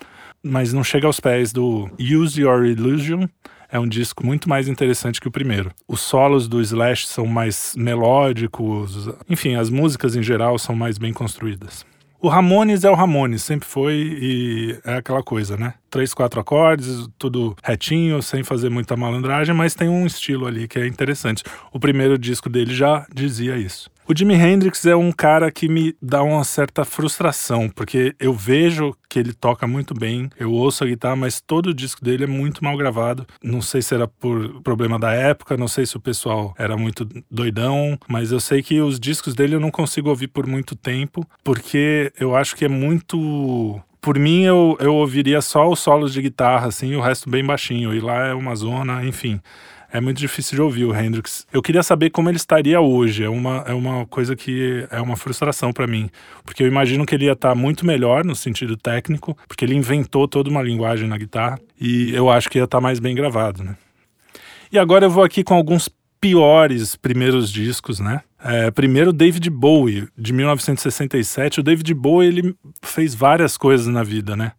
mas 0.40 0.72
não 0.72 0.84
chega 0.84 1.08
aos 1.08 1.18
pés 1.18 1.52
do 1.52 1.90
Use 1.98 2.40
Your 2.40 2.64
Illusion. 2.64 3.26
É 3.68 3.80
um 3.80 3.88
disco 3.88 4.24
muito 4.24 4.48
mais 4.48 4.68
interessante 4.68 5.20
que 5.20 5.26
o 5.26 5.32
primeiro. 5.32 5.72
Os 5.88 6.00
solos 6.00 6.46
do 6.46 6.60
Slash 6.60 7.08
são 7.08 7.26
mais 7.26 7.74
melódicos. 7.76 9.08
Enfim, 9.28 9.56
as 9.56 9.68
músicas 9.68 10.14
em 10.14 10.22
geral 10.22 10.60
são 10.60 10.76
mais 10.76 10.96
bem 10.96 11.12
construídas. 11.12 11.84
O 12.20 12.28
Ramones 12.28 12.84
é 12.84 12.90
o 12.90 12.94
Ramones, 12.94 13.42
sempre 13.42 13.68
foi 13.68 13.94
e 13.96 14.78
é 14.84 14.98
aquela 14.98 15.24
coisa, 15.24 15.56
né? 15.56 15.74
Três, 15.92 16.14
quatro 16.14 16.40
acordes, 16.40 17.06
tudo 17.18 17.54
retinho, 17.62 18.22
sem 18.22 18.42
fazer 18.42 18.70
muita 18.70 18.96
malandragem, 18.96 19.54
mas 19.54 19.74
tem 19.74 19.90
um 19.90 20.06
estilo 20.06 20.46
ali 20.46 20.66
que 20.66 20.78
é 20.78 20.86
interessante. 20.86 21.44
O 21.70 21.78
primeiro 21.78 22.18
disco 22.18 22.48
dele 22.48 22.74
já 22.74 23.06
dizia 23.14 23.58
isso. 23.58 23.90
O 24.08 24.16
Jimi 24.16 24.34
Hendrix 24.34 24.84
é 24.86 24.96
um 24.96 25.12
cara 25.12 25.52
que 25.52 25.68
me 25.68 25.94
dá 26.02 26.22
uma 26.22 26.42
certa 26.42 26.84
frustração, 26.84 27.68
porque 27.68 28.16
eu 28.18 28.32
vejo 28.32 28.96
que 29.08 29.18
ele 29.18 29.32
toca 29.32 29.66
muito 29.66 29.94
bem, 29.94 30.28
eu 30.40 30.50
ouço 30.50 30.82
a 30.82 30.86
guitarra, 30.86 31.14
mas 31.14 31.40
todo 31.40 31.68
o 31.68 31.74
disco 31.74 32.02
dele 32.04 32.24
é 32.24 32.26
muito 32.26 32.64
mal 32.64 32.76
gravado. 32.76 33.26
Não 33.42 33.60
sei 33.60 33.80
se 33.80 33.94
era 33.94 34.08
por 34.08 34.60
problema 34.62 34.98
da 34.98 35.12
época, 35.12 35.56
não 35.56 35.68
sei 35.68 35.86
se 35.86 35.96
o 35.96 36.00
pessoal 36.00 36.54
era 36.58 36.76
muito 36.76 37.06
doidão, 37.30 37.98
mas 38.08 38.32
eu 38.32 38.40
sei 38.40 38.62
que 38.62 38.80
os 38.80 38.98
discos 38.98 39.34
dele 39.34 39.54
eu 39.54 39.60
não 39.60 39.70
consigo 39.70 40.08
ouvir 40.08 40.28
por 40.28 40.46
muito 40.46 40.74
tempo, 40.74 41.24
porque 41.44 42.12
eu 42.18 42.34
acho 42.34 42.56
que 42.56 42.64
é 42.64 42.68
muito 42.68 43.80
por 44.02 44.18
mim, 44.18 44.42
eu, 44.42 44.76
eu 44.80 44.94
ouviria 44.94 45.40
só 45.40 45.66
os 45.66 45.80
solos 45.80 46.12
de 46.12 46.20
guitarra, 46.20 46.66
assim, 46.66 46.94
o 46.94 47.00
resto 47.00 47.30
bem 47.30 47.42
baixinho. 47.42 47.94
E 47.94 48.00
lá 48.00 48.26
é 48.26 48.34
uma 48.34 48.54
zona, 48.54 49.02
enfim 49.04 49.40
é 49.92 50.00
muito 50.00 50.18
difícil 50.18 50.56
de 50.56 50.62
ouvir 50.62 50.84
o 50.86 50.96
Hendrix. 50.96 51.46
Eu 51.52 51.60
queria 51.60 51.82
saber 51.82 52.08
como 52.08 52.30
ele 52.30 52.38
estaria 52.38 52.80
hoje. 52.80 53.22
É 53.22 53.28
uma, 53.28 53.62
é 53.66 53.74
uma 53.74 54.06
coisa 54.06 54.34
que 54.34 54.86
é 54.90 55.00
uma 55.00 55.16
frustração 55.16 55.70
para 55.70 55.86
mim. 55.86 56.08
Porque 56.44 56.62
eu 56.62 56.66
imagino 56.66 57.04
que 57.04 57.14
ele 57.14 57.26
ia 57.26 57.32
estar 57.32 57.50
tá 57.50 57.54
muito 57.54 57.84
melhor 57.84 58.24
no 58.24 58.34
sentido 58.34 58.74
técnico, 58.74 59.36
porque 59.46 59.64
ele 59.64 59.74
inventou 59.74 60.26
toda 60.26 60.48
uma 60.48 60.62
linguagem 60.62 61.06
na 61.06 61.18
guitarra. 61.18 61.58
E 61.78 62.12
eu 62.14 62.30
acho 62.30 62.48
que 62.48 62.58
ia 62.58 62.64
estar 62.64 62.78
tá 62.78 62.80
mais 62.80 62.98
bem 62.98 63.14
gravado, 63.14 63.62
né? 63.62 63.76
E 64.72 64.78
agora 64.78 65.04
eu 65.04 65.10
vou 65.10 65.22
aqui 65.22 65.44
com 65.44 65.52
alguns 65.52 65.90
piores 66.22 66.94
primeiros 66.94 67.50
discos, 67.50 67.98
né? 67.98 68.20
É, 68.44 68.70
primeiro, 68.70 69.12
David 69.12 69.50
Bowie, 69.50 70.06
de 70.16 70.32
1967. 70.32 71.58
O 71.58 71.62
David 71.64 71.92
Bowie, 71.94 72.28
ele 72.28 72.54
fez 72.80 73.12
várias 73.12 73.56
coisas 73.56 73.88
na 73.88 74.04
vida, 74.04 74.36
né? 74.36 74.52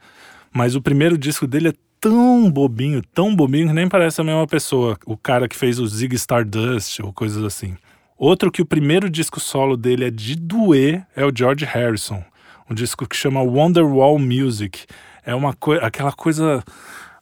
Mas 0.53 0.75
o 0.75 0.81
primeiro 0.81 1.17
disco 1.17 1.47
dele 1.47 1.69
é 1.69 1.73
tão 2.01 2.51
bobinho, 2.51 3.01
tão 3.13 3.33
bobinho 3.33 3.67
que 3.67 3.73
nem 3.73 3.87
parece 3.87 4.19
a 4.19 4.25
mesma 4.25 4.45
pessoa. 4.45 4.97
O 5.05 5.15
cara 5.15 5.47
que 5.47 5.55
fez 5.55 5.79
o 5.79 5.87
Zig 5.87 6.13
Stardust 6.15 6.99
ou 7.01 7.13
coisas 7.13 7.41
assim. 7.41 7.77
Outro 8.17 8.51
que 8.51 8.61
o 8.61 8.65
primeiro 8.65 9.09
disco 9.09 9.39
solo 9.39 9.77
dele 9.77 10.03
é 10.03 10.11
de 10.11 10.35
doer 10.35 11.07
é 11.15 11.25
o 11.25 11.31
George 11.33 11.63
Harrison. 11.63 12.21
Um 12.69 12.75
disco 12.75 13.07
que 13.07 13.15
chama 13.15 13.41
Wonderwall 13.41 14.19
Music. 14.19 14.85
É 15.25 15.33
uma 15.33 15.53
coisa, 15.53 15.81
aquela 15.81 16.11
coisa 16.11 16.61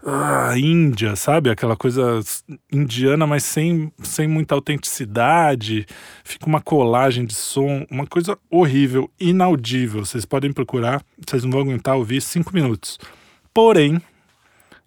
ah, 0.05 0.57
índia, 0.57 1.15
sabe? 1.15 1.49
Aquela 1.49 1.75
coisa 1.75 2.19
indiana, 2.71 3.27
mas 3.27 3.43
sem, 3.43 3.91
sem 4.01 4.27
muita 4.27 4.55
autenticidade. 4.55 5.85
Fica 6.23 6.47
uma 6.47 6.61
colagem 6.61 7.25
de 7.25 7.35
som, 7.35 7.85
uma 7.89 8.07
coisa 8.07 8.37
horrível, 8.49 9.09
inaudível. 9.19 10.03
Vocês 10.03 10.25
podem 10.25 10.51
procurar, 10.51 11.03
vocês 11.25 11.43
não 11.43 11.51
vão 11.51 11.61
aguentar 11.61 11.95
ouvir 11.95 12.21
cinco 12.21 12.53
minutos. 12.53 12.97
Porém, 13.53 14.01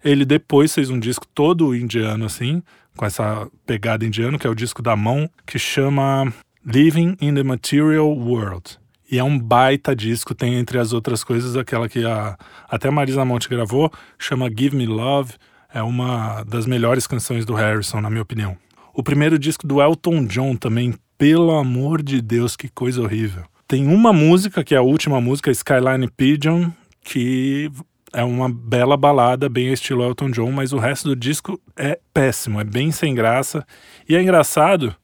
ele 0.04 0.24
depois 0.24 0.74
fez 0.74 0.90
um 0.90 0.98
disco 0.98 1.26
todo 1.34 1.74
indiano, 1.74 2.24
assim, 2.24 2.62
com 2.96 3.06
essa 3.06 3.48
pegada 3.64 4.04
indiana, 4.04 4.38
que 4.38 4.46
é 4.46 4.50
o 4.50 4.54
disco 4.54 4.82
da 4.82 4.96
mão, 4.96 5.30
que 5.46 5.58
chama 5.58 6.32
Living 6.66 7.16
in 7.20 7.34
the 7.34 7.42
Material 7.42 8.08
World. 8.08 8.78
E 9.10 9.18
é 9.18 9.24
um 9.24 9.38
baita 9.38 9.94
disco, 9.94 10.34
tem 10.34 10.54
entre 10.54 10.78
as 10.78 10.92
outras 10.92 11.22
coisas 11.22 11.56
aquela 11.56 11.88
que 11.88 12.04
a, 12.04 12.36
até 12.68 12.90
Marisa 12.90 13.24
Monte 13.24 13.48
gravou, 13.48 13.90
chama 14.18 14.48
Give 14.48 14.76
Me 14.76 14.86
Love, 14.86 15.34
é 15.72 15.82
uma 15.82 16.42
das 16.44 16.66
melhores 16.66 17.06
canções 17.06 17.44
do 17.44 17.54
Harrison, 17.54 18.00
na 18.00 18.08
minha 18.08 18.22
opinião. 18.22 18.56
O 18.94 19.02
primeiro 19.02 19.38
disco 19.38 19.66
do 19.66 19.82
Elton 19.82 20.24
John 20.24 20.54
também, 20.56 20.94
pelo 21.18 21.50
amor 21.50 22.02
de 22.02 22.22
Deus, 22.22 22.56
que 22.56 22.68
coisa 22.68 23.02
horrível. 23.02 23.44
Tem 23.66 23.86
uma 23.86 24.12
música, 24.12 24.62
que 24.62 24.74
é 24.74 24.78
a 24.78 24.82
última 24.82 25.20
música, 25.20 25.50
Skyline 25.50 26.08
Pigeon, 26.16 26.70
que 27.02 27.70
é 28.12 28.22
uma 28.22 28.48
bela 28.48 28.96
balada, 28.96 29.48
bem 29.48 29.72
estilo 29.72 30.04
Elton 30.04 30.30
John, 30.30 30.52
mas 30.52 30.72
o 30.72 30.78
resto 30.78 31.08
do 31.08 31.16
disco 31.16 31.60
é 31.76 31.98
péssimo, 32.12 32.60
é 32.60 32.64
bem 32.64 32.92
sem 32.92 33.14
graça. 33.14 33.66
E 34.08 34.14
é 34.14 34.22
engraçado 34.22 34.94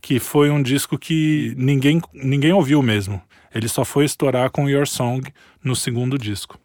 que 0.00 0.20
foi 0.20 0.48
um 0.50 0.62
disco 0.62 0.96
que 0.96 1.52
ninguém, 1.56 2.00
ninguém 2.14 2.52
ouviu 2.52 2.82
mesmo. 2.82 3.20
Ele 3.54 3.68
só 3.68 3.84
foi 3.84 4.04
estourar 4.04 4.50
com 4.50 4.68
Your 4.68 4.86
Song 4.86 5.32
no 5.62 5.74
segundo 5.74 6.18
disco. 6.18 6.58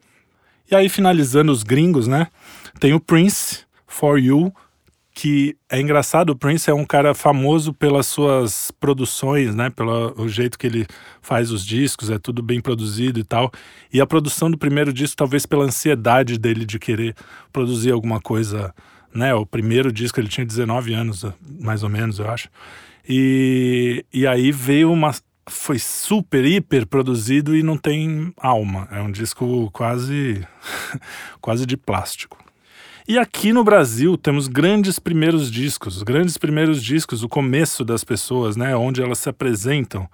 E 0.70 0.76
aí, 0.76 0.90
finalizando 0.90 1.52
os 1.52 1.64
gringos, 1.64 2.08
né? 2.08 2.28
Tem 2.80 2.94
o 2.94 3.00
Prince, 3.00 3.66
For 3.88 4.20
You, 4.20 4.54
que 5.16 5.56
é 5.70 5.80
engraçado, 5.80 6.32
o 6.32 6.36
Prince 6.36 6.70
é 6.70 6.74
um 6.74 6.84
cara 6.84 7.14
famoso 7.14 7.74
pelas 7.74 8.06
suas 8.06 8.70
produções, 8.70 9.56
né, 9.56 9.70
pelo 9.70 10.28
jeito 10.28 10.60
que 10.60 10.68
ele 10.68 10.86
faz 11.22 11.52
os 11.52 11.66
discos, 11.66 12.10
é 12.10 12.20
tudo 12.20 12.44
bem 12.44 12.60
produzido 12.60 13.18
e 13.18 13.24
tal. 13.24 13.50
E 13.94 14.02
a 14.02 14.06
produção 14.06 14.52
do 14.52 14.58
primeiro 14.58 14.92
disco, 14.92 15.16
talvez 15.16 15.46
pela 15.46 15.64
ansiedade 15.64 16.38
dele 16.38 16.66
de 16.66 16.78
querer 16.78 17.16
produzir 17.54 17.92
alguma 17.92 18.20
coisa, 18.20 18.76
né, 19.14 19.34
o 19.34 19.46
primeiro 19.46 19.90
disco 19.90 20.20
ele 20.20 20.28
tinha 20.28 20.46
19 20.46 20.94
anos, 20.94 21.26
mais 21.62 21.82
ou 21.82 21.90
menos, 21.90 22.20
eu 22.20 22.30
acho. 22.30 22.50
E, 23.08 24.04
e 24.12 24.28
aí 24.28 24.52
veio 24.52 24.92
uma 24.92 25.14
foi 25.50 25.78
super, 25.80 26.46
hiper 26.46 26.88
produzido 26.88 27.56
e 27.56 27.62
não 27.62 27.78
tem 27.78 28.34
alma. 28.38 28.88
É 28.92 29.02
um 29.02 29.12
disco 29.12 29.70
quase 29.72 30.46
quase 31.40 31.66
de 31.66 31.78
plástico. 31.78 32.38
E 33.08 33.20
aqui 33.20 33.54
no 33.54 33.64
Brasil 33.64 34.18
temos 34.18 34.48
grandes 34.48 34.98
primeiros 34.98 35.52
discos, 35.52 36.02
grandes 36.02 36.40
primeiros 36.40 36.84
discos, 36.84 37.22
o 37.22 37.30
começo 37.30 37.86
das 37.86 38.04
pessoas, 38.04 38.58
né, 38.58 38.76
onde 38.76 39.00
elas 39.00 39.20
se 39.20 39.30
apresentam. 39.30 40.10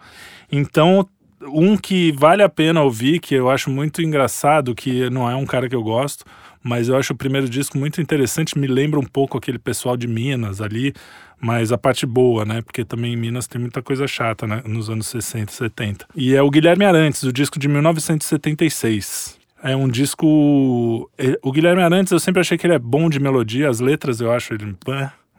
Então, 0.51 1.07
um 1.43 1.77
que 1.77 2.11
vale 2.11 2.43
a 2.43 2.49
pena 2.49 2.81
ouvir, 2.81 3.19
que 3.19 3.33
eu 3.33 3.49
acho 3.49 3.69
muito 3.69 4.01
engraçado, 4.01 4.75
que 4.75 5.09
não 5.09 5.29
é 5.29 5.35
um 5.35 5.45
cara 5.45 5.69
que 5.69 5.75
eu 5.75 5.81
gosto, 5.81 6.25
mas 6.63 6.87
eu 6.87 6.97
acho 6.97 7.13
o 7.13 7.15
primeiro 7.15 7.49
disco 7.49 7.77
muito 7.77 8.01
interessante, 8.01 8.57
me 8.57 8.67
lembra 8.67 8.99
um 8.99 9.05
pouco 9.05 9.37
aquele 9.37 9.57
pessoal 9.57 9.97
de 9.97 10.07
Minas 10.07 10.61
ali, 10.61 10.93
mas 11.39 11.71
a 11.71 11.77
parte 11.77 12.05
boa, 12.05 12.45
né? 12.45 12.61
Porque 12.61 12.85
também 12.85 13.13
em 13.13 13.17
Minas 13.17 13.47
tem 13.47 13.59
muita 13.59 13.81
coisa 13.81 14.07
chata, 14.07 14.45
né? 14.45 14.61
Nos 14.65 14.89
anos 14.89 15.07
60, 15.07 15.51
70. 15.51 16.07
E 16.15 16.35
é 16.35 16.41
o 16.41 16.49
Guilherme 16.49 16.85
Arantes, 16.85 17.23
o 17.23 17.33
disco 17.33 17.57
de 17.57 17.67
1976. 17.67 19.39
É 19.63 19.75
um 19.75 19.87
disco. 19.87 21.09
O 21.41 21.51
Guilherme 21.51 21.81
Arantes, 21.81 22.11
eu 22.11 22.19
sempre 22.19 22.41
achei 22.41 22.57
que 22.57 22.65
ele 22.67 22.75
é 22.75 22.79
bom 22.79 23.09
de 23.09 23.19
melodia, 23.19 23.69
as 23.69 23.79
letras 23.79 24.21
eu 24.21 24.31
acho 24.31 24.53
ele 24.53 24.75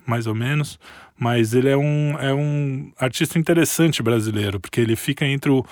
mais 0.05 0.27
ou 0.27 0.35
menos, 0.35 0.79
mas 1.17 1.55
ele 1.55 1.69
é 1.69 1.77
um, 1.77 2.17
é 2.19 2.35
um 2.35 2.91
artista 2.99 3.39
interessante 3.39 4.03
brasileiro, 4.03 4.59
porque 4.59 4.81
ele 4.81 4.97
fica 4.97 5.25
entre 5.25 5.51
o 5.51 5.65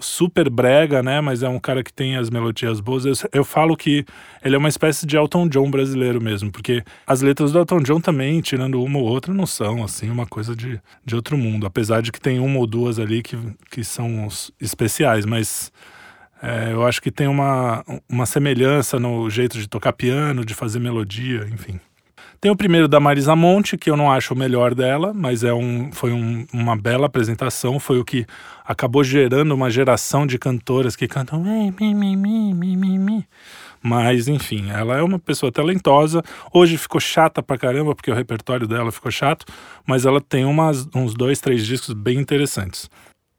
super 0.00 0.48
brega, 0.48 1.02
né? 1.02 1.20
Mas 1.20 1.42
é 1.42 1.48
um 1.48 1.58
cara 1.58 1.82
que 1.82 1.92
tem 1.92 2.16
as 2.16 2.30
melodias 2.30 2.80
boas. 2.80 3.04
Eu, 3.04 3.12
eu, 3.32 3.44
falo 3.44 3.76
que 3.76 4.04
ele 4.44 4.54
é 4.54 4.58
uma 4.58 4.68
espécie 4.68 5.06
de 5.06 5.16
Elton 5.16 5.48
John 5.48 5.70
brasileiro 5.70 6.20
mesmo, 6.20 6.50
porque 6.50 6.82
as 7.06 7.20
letras 7.20 7.52
do 7.52 7.58
Elton 7.58 7.80
John 7.80 8.00
também, 8.00 8.40
tirando 8.40 8.82
uma 8.82 8.98
ou 8.98 9.04
outra, 9.04 9.32
não 9.34 9.46
são 9.46 9.82
assim 9.82 10.10
uma 10.10 10.26
coisa 10.26 10.54
de, 10.54 10.80
de 11.04 11.14
outro 11.14 11.36
mundo. 11.36 11.66
Apesar 11.66 12.00
de 12.00 12.12
que 12.12 12.20
tem 12.20 12.38
uma 12.38 12.58
ou 12.58 12.66
duas 12.66 12.98
ali 12.98 13.22
que, 13.22 13.36
que 13.70 13.82
são 13.84 14.28
especiais, 14.60 15.26
mas 15.26 15.72
é, 16.42 16.72
eu 16.72 16.86
acho 16.86 17.02
que 17.02 17.10
tem 17.10 17.26
uma, 17.26 17.84
uma 18.08 18.26
semelhança 18.26 18.98
no 18.98 19.28
jeito 19.28 19.58
de 19.58 19.68
tocar 19.68 19.92
piano, 19.92 20.44
de 20.44 20.54
fazer 20.54 20.78
melodia, 20.78 21.48
enfim. 21.52 21.80
Tem 22.40 22.52
o 22.52 22.56
primeiro 22.56 22.86
da 22.86 23.00
Marisa 23.00 23.34
Monte, 23.34 23.76
que 23.76 23.90
eu 23.90 23.96
não 23.96 24.12
acho 24.12 24.32
o 24.32 24.36
melhor 24.36 24.72
dela, 24.72 25.12
mas 25.12 25.42
é 25.42 25.52
um, 25.52 25.90
foi 25.90 26.12
um, 26.12 26.46
uma 26.52 26.76
bela 26.76 27.06
apresentação. 27.06 27.80
Foi 27.80 27.98
o 27.98 28.04
que 28.04 28.24
acabou 28.64 29.02
gerando 29.02 29.52
uma 29.52 29.68
geração 29.68 30.24
de 30.24 30.38
cantoras 30.38 30.94
que 30.94 31.08
cantam. 31.08 31.42
Mi, 31.42 31.74
mi, 31.80 32.16
mi, 32.16 32.54
mi, 32.54 32.98
mi. 32.98 33.26
Mas, 33.82 34.28
enfim, 34.28 34.70
ela 34.70 34.96
é 34.96 35.02
uma 35.02 35.18
pessoa 35.18 35.50
talentosa. 35.50 36.22
Hoje 36.52 36.78
ficou 36.78 37.00
chata 37.00 37.42
pra 37.42 37.58
caramba, 37.58 37.92
porque 37.92 38.10
o 38.10 38.14
repertório 38.14 38.68
dela 38.68 38.92
ficou 38.92 39.10
chato, 39.10 39.44
mas 39.84 40.06
ela 40.06 40.20
tem 40.20 40.44
umas, 40.44 40.88
uns 40.94 41.14
dois, 41.14 41.40
três 41.40 41.66
discos 41.66 41.92
bem 41.92 42.18
interessantes. 42.18 42.88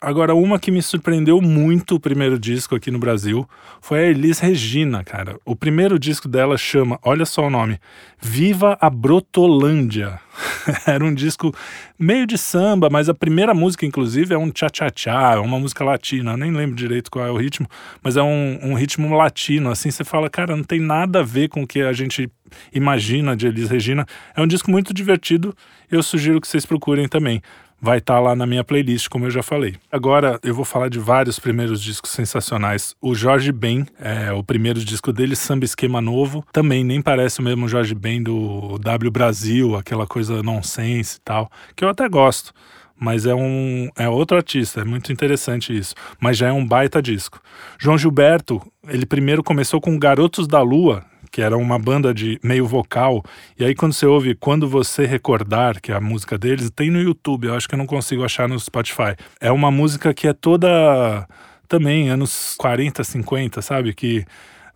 Agora, 0.01 0.33
uma 0.33 0.57
que 0.57 0.71
me 0.71 0.81
surpreendeu 0.81 1.41
muito 1.41 1.95
o 1.95 1.99
primeiro 1.99 2.39
disco 2.39 2.73
aqui 2.73 2.89
no 2.89 2.97
Brasil 2.97 3.45
foi 3.81 3.99
a 3.99 4.03
Elis 4.03 4.39
Regina, 4.39 5.03
cara. 5.03 5.37
O 5.43 5.57
primeiro 5.57 5.99
disco 5.99 6.25
dela 6.29 6.57
chama, 6.57 6.97
olha 7.03 7.25
só 7.25 7.47
o 7.47 7.49
nome, 7.49 7.77
Viva 8.17 8.77
a 8.79 8.89
Brotolândia. 8.89 10.17
Era 10.87 11.03
um 11.03 11.13
disco 11.13 11.53
meio 11.99 12.25
de 12.25 12.37
samba, 12.37 12.89
mas 12.89 13.09
a 13.09 13.13
primeira 13.13 13.53
música, 13.53 13.85
inclusive, 13.85 14.33
é 14.33 14.37
um 14.37 14.49
tchá-tchá-tchá, 14.49 15.33
é 15.33 15.39
uma 15.39 15.59
música 15.59 15.83
latina. 15.83 16.31
Eu 16.31 16.37
nem 16.37 16.51
lembro 16.53 16.77
direito 16.77 17.11
qual 17.11 17.27
é 17.27 17.31
o 17.31 17.35
ritmo, 17.35 17.67
mas 18.01 18.15
é 18.15 18.23
um, 18.23 18.57
um 18.63 18.75
ritmo 18.75 19.13
latino. 19.13 19.69
Assim, 19.69 19.91
você 19.91 20.05
fala, 20.05 20.29
cara, 20.29 20.55
não 20.55 20.63
tem 20.63 20.79
nada 20.79 21.19
a 21.19 21.23
ver 21.23 21.49
com 21.49 21.63
o 21.63 21.67
que 21.67 21.81
a 21.81 21.91
gente 21.91 22.31
imagina 22.73 23.35
de 23.35 23.47
Elis 23.47 23.69
Regina. 23.69 24.05
É 24.33 24.41
um 24.41 24.47
disco 24.47 24.71
muito 24.71 24.93
divertido 24.93 25.53
eu 25.91 26.03
sugiro 26.03 26.39
que 26.39 26.47
vocês 26.47 26.65
procurem 26.65 27.07
também 27.07 27.41
vai 27.81 27.99
estar 27.99 28.15
tá 28.15 28.19
lá 28.19 28.35
na 28.35 28.45
minha 28.45 28.63
playlist, 28.63 29.07
como 29.07 29.25
eu 29.25 29.31
já 29.31 29.41
falei. 29.41 29.75
Agora 29.91 30.39
eu 30.43 30.53
vou 30.53 30.65
falar 30.65 30.89
de 30.89 30.99
vários 30.99 31.39
primeiros 31.39 31.81
discos 31.81 32.11
sensacionais. 32.11 32.95
O 33.01 33.15
Jorge 33.15 33.51
Ben, 33.51 33.85
é 33.99 34.31
o 34.31 34.43
primeiro 34.43 34.83
disco 34.83 35.13
dele, 35.13 35.35
Samba 35.35 35.65
Esquema 35.65 36.01
Novo, 36.01 36.45
também 36.51 36.83
nem 36.83 37.01
parece 37.01 37.39
o 37.39 37.43
mesmo 37.43 37.67
Jorge 37.67 37.95
Ben 37.95 38.21
do 38.21 38.77
W 38.79 39.11
Brasil, 39.11 39.75
aquela 39.75 40.05
coisa 40.05 40.43
nonsense 40.43 41.17
e 41.17 41.21
tal, 41.21 41.49
que 41.75 41.83
eu 41.83 41.89
até 41.89 42.07
gosto. 42.07 42.53
Mas 43.01 43.25
é 43.25 43.33
um 43.33 43.89
é 43.97 44.09
outro 44.09 44.35
artista, 44.35 44.81
é 44.81 44.83
muito 44.83 45.13
interessante 45.13 45.75
isso. 45.75 45.95
Mas 46.19 46.37
já 46.37 46.49
é 46.49 46.51
um 46.51 46.65
baita 46.65 47.01
disco. 47.01 47.39
João 47.79 47.97
Gilberto, 47.97 48.61
ele 48.89 49.05
primeiro 49.05 49.41
começou 49.41 49.79
com 49.79 49.97
Garotos 49.97 50.45
da 50.45 50.61
Lua, 50.61 51.05
que 51.31 51.41
era 51.41 51.57
uma 51.57 51.77
banda 51.77 52.13
de 52.13 52.39
meio 52.43 52.65
vocal. 52.65 53.23
E 53.57 53.65
aí 53.65 53.75
quando 53.75 53.93
você 53.93 54.05
ouve 54.05 54.35
Quando 54.35 54.67
Você 54.67 55.05
Recordar, 55.05 55.81
que 55.81 55.91
é 55.91 55.95
a 55.95 56.01
música 56.01 56.37
deles, 56.37 56.69
tem 56.69 56.89
no 56.89 57.01
YouTube, 57.01 57.47
eu 57.47 57.55
acho 57.55 57.67
que 57.67 57.75
eu 57.75 57.79
não 57.79 57.85
consigo 57.85 58.23
achar 58.23 58.47
no 58.47 58.59
Spotify. 58.59 59.15
É 59.39 59.51
uma 59.51 59.71
música 59.71 60.13
que 60.13 60.27
é 60.27 60.33
toda 60.33 61.27
também 61.67 62.09
anos 62.09 62.55
40, 62.57 63.03
50, 63.03 63.61
sabe? 63.61 63.93
Que 63.93 64.25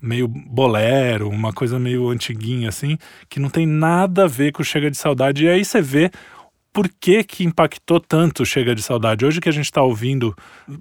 meio 0.01 0.27
bolero, 0.27 1.29
uma 1.29 1.53
coisa 1.53 1.79
meio 1.79 2.09
antiguinha 2.09 2.67
assim, 2.67 2.97
que 3.29 3.39
não 3.39 3.49
tem 3.49 3.65
nada 3.65 4.25
a 4.25 4.27
ver 4.27 4.51
com 4.51 4.61
Chega 4.63 4.91
de 4.91 4.97
Saudade. 4.97 5.45
E 5.45 5.49
aí 5.49 5.63
você 5.63 5.81
vê 5.81 6.11
por 6.73 6.89
que, 6.89 7.23
que 7.23 7.43
impactou 7.43 7.99
tanto 7.99 8.43
Chega 8.43 8.73
de 8.73 8.81
Saudade? 8.81 9.23
Hoje 9.23 9.39
que 9.39 9.47
a 9.47 9.51
gente 9.51 9.65
está 9.65 9.83
ouvindo 9.83 10.35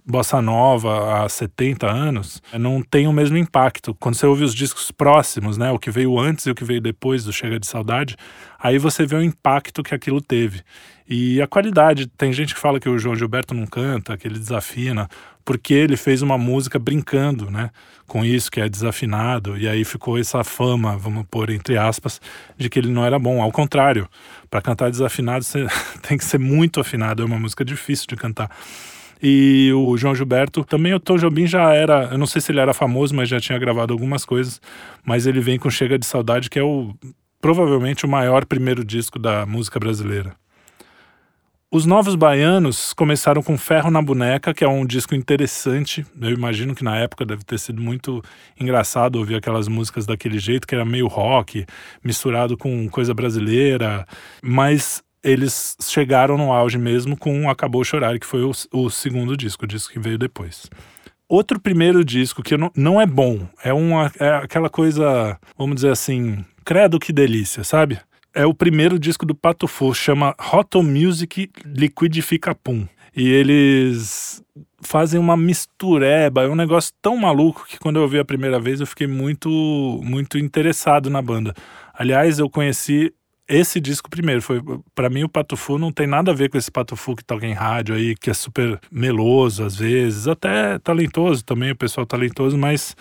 Bossa 0.07 0.41
Nova 0.41 1.23
há 1.23 1.29
70 1.29 1.87
anos, 1.87 2.43
não 2.59 2.83
tem 2.83 3.07
o 3.07 3.13
mesmo 3.13 3.37
impacto. 3.37 3.95
Quando 4.01 4.15
você 4.15 4.27
ouve 4.27 4.43
os 4.43 4.55
discos 4.55 4.91
próximos, 4.91 5.59
né, 5.59 5.71
o 5.71 5.79
que 5.79 5.91
veio 5.91 6.19
antes 6.19 6.47
e 6.47 6.51
o 6.51 6.55
que 6.55 6.65
veio 6.65 6.81
depois 6.81 7.25
do 7.25 7.33
Chega 7.33 7.61
de 7.61 7.67
Saudade, 7.67 8.17
aí 8.63 8.79
você 8.79 9.05
vê 9.05 9.17
o 9.17 9.23
impacto 9.23 9.83
que 9.83 9.95
aquilo 9.95 10.21
teve. 10.21 10.63
E 11.09 11.43
a 11.43 11.47
qualidade, 11.47 12.07
tem 12.07 12.33
gente 12.33 12.55
que 12.55 12.61
fala 12.61 12.79
que 12.79 12.89
o 12.89 12.99
João 12.99 13.17
Gilberto 13.17 13.53
não 13.53 13.67
canta, 13.67 14.17
que 14.17 14.27
ele 14.27 14.39
desafina, 14.39 15.09
porque 15.45 15.75
ele 15.75 15.97
fez 15.97 16.23
uma 16.23 16.39
música 16.39 16.79
brincando, 16.79 17.51
né, 17.51 17.71
com 18.07 18.25
isso 18.25 18.51
que 18.51 18.61
é 18.61 18.69
desafinado, 18.69 19.59
e 19.59 19.69
aí 19.69 19.85
ficou 19.85 20.17
essa 20.17 20.45
fama, 20.45 20.97
vamos 20.97 21.27
pôr 21.29 21.51
entre 21.51 21.77
aspas, 21.77 22.21
de 22.57 22.71
que 22.71 22.79
ele 22.79 22.91
não 22.91 23.05
era 23.05 23.19
bom. 23.19 23.43
Ao 23.43 23.51
contrário, 23.51 24.09
para 24.49 24.63
cantar 24.63 24.91
desafinado 24.91 25.45
você 25.45 25.67
tem 26.07 26.17
que 26.17 26.25
ser 26.25 26.39
muito 26.39 26.81
afinado, 26.81 27.23
é 27.23 27.27
uma 27.27 27.39
música 27.39 27.65
difícil 27.65 28.07
de 28.09 28.17
cantar. 28.17 28.49
E 29.21 29.71
o 29.73 29.97
João 29.97 30.15
Gilberto, 30.15 30.65
também 30.65 30.95
o 30.95 30.99
Tom 31.01 31.17
Jobim 31.17 31.47
já 31.47 31.73
era, 31.73 32.09
eu 32.11 32.19
não 32.19 32.27
sei 32.27 32.41
se 32.41 32.51
ele 32.51 32.59
era 32.59 32.75
famoso, 32.75 33.15
mas 33.15 33.29
já 33.29 33.39
tinha 33.39 33.59
gravado 33.59 33.93
algumas 33.93 34.25
coisas, 34.25 34.61
mas 35.05 35.27
ele 35.27 35.41
vem 35.41 35.59
com 35.59 35.71
Chega 35.71 35.97
de 35.97 36.07
Saudade, 36.07 36.51
que 36.51 36.59
é 36.59 36.63
o 36.63 36.93
provavelmente 37.43 38.07
o 38.07 38.09
maior 38.09 38.47
primeiro 38.47 38.85
disco 38.85 39.19
da 39.19 39.45
música 39.45 39.79
brasileira. 39.81 40.35
Os 41.75 41.85
Novos 41.85 42.15
Baianos 42.15 42.93
começaram 42.93 43.43
com 43.43 43.59
Ferro 43.59 43.91
na 43.91 44.01
Boneca, 44.01 44.55
que 44.55 44.63
é 44.63 44.69
um 44.69 44.87
disco 44.87 45.15
interessante. 45.15 46.07
Eu 46.21 46.31
imagino 46.31 46.75
que 46.75 46.85
na 46.85 46.99
época 46.99 47.25
deve 47.25 47.43
ter 47.45 47.59
sido 47.59 47.81
muito 47.81 48.23
engraçado 48.61 49.17
ouvir 49.17 49.37
aquelas 49.37 49.69
músicas 49.69 50.07
daquele 50.07 50.39
jeito, 50.39 50.67
que 50.67 50.75
era 50.75 50.85
meio 50.85 51.09
rock, 51.09 51.67
misturado 52.05 52.57
com 52.57 52.89
coisa 52.89 53.13
brasileira. 53.13 54.07
Mas 54.43 55.03
eles 55.25 55.77
chegaram 55.81 56.37
no 56.37 56.53
auge 56.53 56.79
mesmo 56.79 57.17
com 57.17 57.49
Acabou 57.51 57.83
Chorar, 57.83 58.19
que 58.21 58.27
foi 58.27 58.43
o, 58.43 58.53
o 58.73 58.91
segundo 58.91 59.37
disco, 59.37 59.65
o 59.65 59.69
disco 59.69 59.95
que 59.95 59.99
veio 59.99 60.19
depois. 60.19 60.69
Outro 61.27 61.59
primeiro 61.59 62.05
disco 62.05 62.43
que 62.43 62.55
não, 62.57 62.71
não 62.77 63.01
é 63.01 63.07
bom, 63.07 63.49
é, 63.65 63.73
uma, 63.73 64.13
é 64.21 64.29
aquela 64.29 64.69
coisa, 64.69 65.39
vamos 65.57 65.77
dizer 65.77 65.91
assim, 65.91 66.45
credo 66.65 66.99
que 66.99 67.13
delícia, 67.13 67.65
sabe? 67.65 67.99
é 68.35 68.47
o 68.47 68.55
primeiro 68.55 68.99
disco 68.99 69.27
do 69.27 69.35
Pato 69.35 69.67
Fu, 69.67 69.95
chama 69.95 70.35
Roto 70.39 70.83
Music 70.83 71.51
Liquidifica 71.65 72.55
Pum. 72.55 72.87
E 73.15 73.29
eles 73.29 74.43
fazem 74.81 75.21
uma 75.21 75.37
mistureba, 75.37 76.45
é 76.45 76.49
um 76.49 76.55
negócio 76.55 76.93
tão 77.03 77.17
maluco 77.17 77.67
que 77.67 77.79
quando 77.79 77.97
eu 77.97 78.03
ouvi 78.03 78.19
a 78.19 78.25
primeira 78.25 78.59
vez 78.59 78.81
eu 78.81 78.87
fiquei 78.87 79.07
muito 79.07 80.01
muito 80.03 80.39
interessado 80.39 81.11
na 81.11 81.21
banda. 81.21 81.55
Aliás, 81.93 82.39
eu 82.39 82.49
conheci 82.49 83.13
esse 83.47 83.81
disco 83.81 84.09
primeiro, 84.09 84.41
foi 84.41 84.63
para 84.95 85.11
mim 85.11 85.25
o 85.25 85.29
Pato 85.29 85.59
Fu 85.59 85.79
não 85.79 85.93
tem 85.93 86.07
nada 86.07 86.31
a 86.31 86.35
ver 86.35 86.49
com 86.49 86.57
esse 86.57 86.71
Pato 86.71 86.97
Fu 86.97 87.15
que 87.15 87.25
toca 87.25 87.47
em 87.47 87.53
rádio 87.53 87.95
aí, 87.95 88.15
que 88.17 88.31
é 88.31 88.35
super 88.35 88.81
meloso 88.91 89.63
às 89.63 89.77
vezes, 89.77 90.27
até 90.27 90.79
talentoso 90.79 91.45
também, 91.45 91.71
o 91.71 91.77
pessoal 91.77 92.07
talentoso, 92.07 92.57
mas 92.57 92.97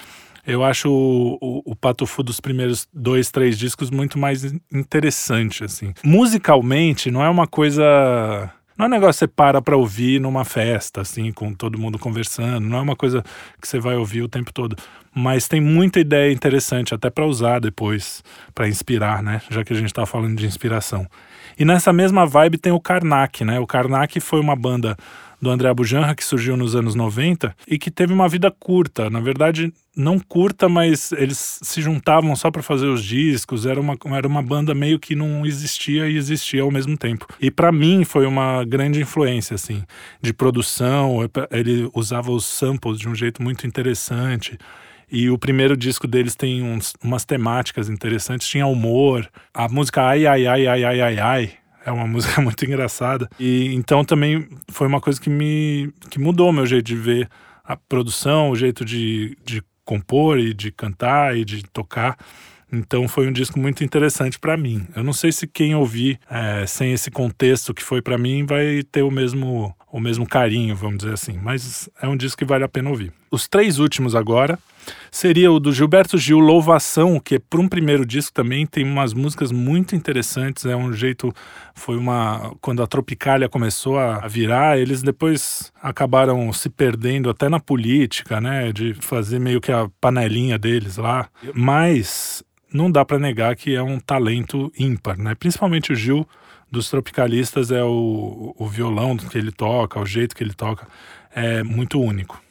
eu 0.45 0.63
acho 0.63 0.89
o, 0.89 1.37
o, 1.41 1.71
o 1.71 2.23
dos 2.23 2.39
primeiros 2.39 2.87
dois, 2.93 3.29
três 3.29 3.57
discos 3.57 3.89
muito 3.89 4.17
mais 4.17 4.43
interessante, 4.71 5.63
assim. 5.63 5.93
Musicalmente, 6.03 7.11
não 7.11 7.23
é 7.23 7.29
uma 7.29 7.47
coisa. 7.47 8.51
Não 8.77 8.85
é 8.85 8.87
um 8.87 8.91
negócio 8.91 9.13
que 9.13 9.19
você 9.19 9.27
para 9.27 9.61
pra 9.61 9.77
ouvir 9.77 10.19
numa 10.19 10.43
festa, 10.43 11.01
assim, 11.01 11.31
com 11.31 11.53
todo 11.53 11.77
mundo 11.77 11.99
conversando. 11.99 12.67
Não 12.67 12.79
é 12.79 12.81
uma 12.81 12.95
coisa 12.95 13.23
que 13.61 13.67
você 13.67 13.79
vai 13.79 13.95
ouvir 13.95 14.23
o 14.23 14.29
tempo 14.29 14.51
todo. 14.51 14.75
Mas 15.13 15.47
tem 15.47 15.61
muita 15.61 15.99
ideia 15.99 16.31
interessante, 16.31 16.95
até 16.95 17.09
para 17.09 17.25
usar 17.25 17.59
depois, 17.59 18.23
para 18.55 18.67
inspirar, 18.67 19.21
né? 19.21 19.41
Já 19.49 19.63
que 19.63 19.73
a 19.73 19.75
gente 19.75 19.93
tá 19.93 20.05
falando 20.05 20.37
de 20.37 20.47
inspiração. 20.47 21.05
E 21.59 21.65
nessa 21.65 21.93
mesma 21.93 22.25
vibe 22.25 22.57
tem 22.57 22.71
o 22.71 22.79
Karnak, 22.79 23.43
né? 23.45 23.59
O 23.59 23.67
Karnak 23.67 24.19
foi 24.19 24.39
uma 24.39 24.55
banda 24.55 24.97
do 25.41 25.49
André 25.49 25.73
Bujanra, 25.73 26.15
que 26.15 26.23
surgiu 26.23 26.55
nos 26.55 26.75
anos 26.75 26.93
90 26.93 27.55
e 27.67 27.79
que 27.79 27.89
teve 27.89 28.13
uma 28.13 28.29
vida 28.29 28.51
curta. 28.51 29.09
Na 29.09 29.19
verdade, 29.19 29.73
não 29.95 30.19
curta, 30.19 30.69
mas 30.69 31.11
eles 31.11 31.59
se 31.61 31.81
juntavam 31.81 32.35
só 32.35 32.51
para 32.51 32.61
fazer 32.61 32.87
os 32.87 33.03
discos. 33.03 33.65
Era 33.65 33.81
uma, 33.81 33.97
era 34.15 34.27
uma 34.27 34.41
banda 34.41 34.75
meio 34.75 34.99
que 34.99 35.15
não 35.15 35.45
existia 35.45 36.07
e 36.07 36.15
existia 36.15 36.61
ao 36.61 36.71
mesmo 36.71 36.95
tempo. 36.95 37.27
E 37.41 37.49
para 37.49 37.71
mim 37.71 38.03
foi 38.03 38.25
uma 38.25 38.63
grande 38.63 39.01
influência, 39.01 39.55
assim, 39.55 39.83
de 40.21 40.31
produção. 40.31 41.17
Ele 41.49 41.89
usava 41.93 42.31
os 42.31 42.45
samples 42.45 42.99
de 42.99 43.09
um 43.09 43.15
jeito 43.15 43.41
muito 43.41 43.65
interessante. 43.65 44.57
E 45.11 45.29
o 45.29 45.37
primeiro 45.37 45.75
disco 45.75 46.07
deles 46.07 46.35
tem 46.35 46.63
uns, 46.63 46.93
umas 47.03 47.25
temáticas 47.25 47.89
interessantes, 47.89 48.47
tinha 48.47 48.65
humor. 48.65 49.27
A 49.53 49.67
música 49.67 50.03
Ai, 50.03 50.25
Ai, 50.25 50.47
Ai, 50.47 50.67
Ai, 50.67 50.83
Ai, 50.85 51.01
Ai, 51.01 51.19
Ai 51.19 51.60
é 51.85 51.91
uma 51.91 52.05
música 52.07 52.41
muito 52.41 52.63
engraçada. 52.65 53.29
E 53.39 53.73
então 53.73 54.03
também 54.03 54.47
foi 54.69 54.87
uma 54.87 55.01
coisa 55.01 55.19
que 55.19 55.29
me 55.29 55.93
que 56.09 56.19
mudou 56.19 56.49
o 56.49 56.53
meu 56.53 56.65
jeito 56.65 56.85
de 56.85 56.95
ver 56.95 57.29
a 57.63 57.75
produção, 57.75 58.49
o 58.49 58.55
jeito 58.55 58.83
de, 58.83 59.37
de 59.45 59.63
compor 59.85 60.39
e 60.39 60.53
de 60.53 60.71
cantar 60.71 61.37
e 61.37 61.45
de 61.45 61.63
tocar. 61.63 62.17
Então 62.71 63.07
foi 63.07 63.27
um 63.27 63.31
disco 63.31 63.59
muito 63.59 63.83
interessante 63.83 64.39
para 64.39 64.55
mim. 64.55 64.87
Eu 64.95 65.03
não 65.03 65.11
sei 65.11 65.31
se 65.31 65.45
quem 65.45 65.75
ouvir 65.75 66.17
é, 66.29 66.65
sem 66.65 66.93
esse 66.93 67.11
contexto 67.11 67.73
que 67.73 67.83
foi 67.83 68.01
para 68.01 68.17
mim 68.17 68.45
vai 68.45 68.81
ter 68.89 69.03
o 69.03 69.11
mesmo 69.11 69.75
o 69.91 69.99
mesmo 69.99 70.25
carinho, 70.25 70.75
vamos 70.75 70.99
dizer 70.99 71.13
assim. 71.13 71.37
Mas 71.41 71.89
é 72.01 72.07
um 72.07 72.15
disco 72.15 72.39
que 72.39 72.45
vale 72.45 72.63
a 72.63 72.69
pena 72.69 72.89
ouvir. 72.89 73.11
Os 73.29 73.47
três 73.47 73.77
últimos 73.77 74.15
agora 74.15 74.57
seria 75.11 75.51
o 75.51 75.59
do 75.59 75.71
Gilberto 75.71 76.17
Gil 76.17 76.39
Louvação, 76.39 77.19
que 77.19 77.37
para 77.37 77.59
um 77.59 77.67
primeiro 77.67 78.05
disco 78.05 78.33
também 78.33 78.65
tem 78.65 78.83
umas 78.83 79.13
músicas 79.13 79.51
muito 79.51 79.95
interessantes. 79.95 80.65
É 80.65 80.75
um 80.75 80.93
jeito, 80.93 81.33
foi 81.75 81.97
uma 81.97 82.55
quando 82.61 82.81
a 82.81 82.87
Tropicália 82.87 83.49
começou 83.49 83.99
a 83.99 84.27
virar, 84.27 84.79
eles 84.79 85.01
depois 85.01 85.71
acabaram 85.81 86.51
se 86.53 86.69
perdendo 86.69 87.29
até 87.29 87.49
na 87.49 87.59
política, 87.59 88.39
né, 88.39 88.71
de 88.71 88.93
fazer 88.93 89.39
meio 89.39 89.61
que 89.61 89.71
a 89.71 89.89
panelinha 89.99 90.57
deles 90.57 90.97
lá. 90.97 91.27
Mas 91.53 92.43
não 92.73 92.89
dá 92.89 93.03
para 93.03 93.19
negar 93.19 93.55
que 93.55 93.75
é 93.75 93.83
um 93.83 93.99
talento 93.99 94.71
ímpar, 94.79 95.17
né? 95.17 95.35
Principalmente 95.35 95.91
o 95.91 95.95
Gil 95.95 96.25
dos 96.71 96.89
tropicalistas 96.89 97.69
é 97.69 97.83
o, 97.83 98.55
o 98.57 98.67
violão 98.67 99.17
que 99.17 99.37
ele 99.37 99.51
toca, 99.51 99.99
o 99.99 100.05
jeito 100.05 100.35
que 100.35 100.43
ele 100.43 100.53
toca 100.53 100.87
é 101.35 101.61
muito 101.63 101.99
único. 101.99 102.41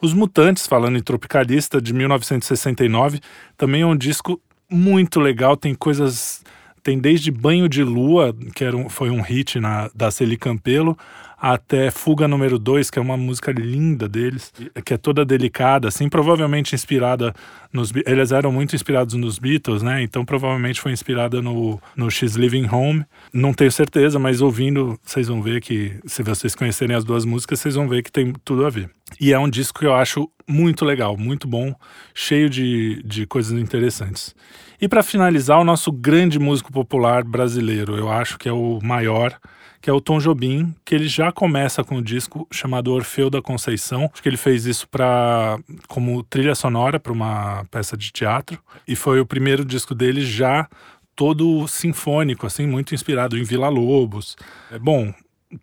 Os 0.00 0.14
Mutantes, 0.14 0.66
falando 0.66 0.96
em 0.96 1.02
tropicalista, 1.02 1.80
de 1.80 1.92
1969, 1.92 3.20
também 3.56 3.82
é 3.82 3.86
um 3.86 3.96
disco 3.96 4.40
muito 4.70 5.20
legal, 5.20 5.56
tem 5.56 5.74
coisas 5.74 6.42
tem 6.82 6.98
desde 6.98 7.30
Banho 7.30 7.68
de 7.68 7.84
Lua, 7.84 8.34
que 8.54 8.64
era 8.64 8.74
um, 8.74 8.88
foi 8.88 9.10
um 9.10 9.20
hit 9.20 9.60
na, 9.60 9.90
da 9.94 10.10
Celi 10.10 10.38
Campelo, 10.38 10.96
até 11.40 11.90
Fuga 11.90 12.26
número 12.26 12.58
2, 12.58 12.90
que 12.90 12.98
é 12.98 13.02
uma 13.02 13.16
música 13.16 13.52
linda 13.52 14.08
deles, 14.08 14.52
que 14.84 14.94
é 14.94 14.96
toda 14.96 15.24
delicada, 15.24 15.88
assim, 15.88 16.08
provavelmente 16.08 16.74
inspirada 16.74 17.32
nos 17.72 17.92
eles 18.06 18.32
eram 18.32 18.50
muito 18.50 18.74
inspirados 18.74 19.14
nos 19.14 19.38
Beatles, 19.38 19.82
né? 19.82 20.02
Então 20.02 20.24
provavelmente 20.24 20.80
foi 20.80 20.92
inspirada 20.92 21.40
no 21.40 21.80
no 21.96 22.10
She's 22.10 22.34
Living 22.34 22.66
Home. 22.70 23.04
Não 23.32 23.52
tenho 23.52 23.70
certeza, 23.70 24.18
mas 24.18 24.40
ouvindo, 24.40 24.98
vocês 25.02 25.28
vão 25.28 25.40
ver 25.40 25.60
que 25.60 25.98
se 26.06 26.22
vocês 26.22 26.54
conhecerem 26.54 26.96
as 26.96 27.04
duas 27.04 27.24
músicas, 27.24 27.60
vocês 27.60 27.74
vão 27.74 27.88
ver 27.88 28.02
que 28.02 28.10
tem 28.10 28.32
tudo 28.44 28.66
a 28.66 28.70
ver. 28.70 28.90
E 29.20 29.32
é 29.32 29.38
um 29.38 29.48
disco 29.48 29.78
que 29.80 29.86
eu 29.86 29.94
acho 29.94 30.28
muito 30.46 30.84
legal, 30.84 31.16
muito 31.16 31.46
bom, 31.46 31.74
cheio 32.14 32.48
de, 32.48 33.02
de 33.04 33.26
coisas 33.26 33.58
interessantes. 33.58 34.34
E 34.80 34.88
para 34.88 35.02
finalizar, 35.02 35.60
o 35.60 35.64
nosso 35.64 35.90
grande 35.90 36.38
músico 36.38 36.72
popular 36.72 37.24
brasileiro, 37.24 37.96
eu 37.96 38.08
acho 38.08 38.38
que 38.38 38.48
é 38.48 38.52
o 38.52 38.78
maior, 38.82 39.38
que 39.80 39.88
é 39.88 39.92
o 39.92 40.00
Tom 40.00 40.18
Jobim, 40.18 40.74
que 40.84 40.94
ele 40.94 41.08
já 41.08 41.30
começa 41.30 41.84
com 41.84 41.96
um 41.96 42.02
disco 42.02 42.46
chamado 42.50 42.92
Orfeu 42.92 43.30
da 43.30 43.40
Conceição. 43.40 44.10
Acho 44.12 44.22
que 44.22 44.28
ele 44.28 44.36
fez 44.36 44.66
isso 44.66 44.88
para 44.88 45.58
como 45.86 46.22
trilha 46.24 46.54
sonora 46.54 46.98
para 46.98 47.12
uma 47.12 47.64
peça 47.70 47.96
de 47.96 48.12
teatro 48.12 48.58
e 48.86 48.96
foi 48.96 49.20
o 49.20 49.26
primeiro 49.26 49.64
disco 49.64 49.94
dele 49.94 50.24
já 50.24 50.68
todo 51.14 51.66
sinfônico, 51.66 52.46
assim, 52.46 52.66
muito 52.66 52.94
inspirado 52.94 53.36
em 53.36 53.42
Vila 53.42 53.68
Lobos. 53.68 54.36
É 54.70 54.78
bom. 54.78 55.12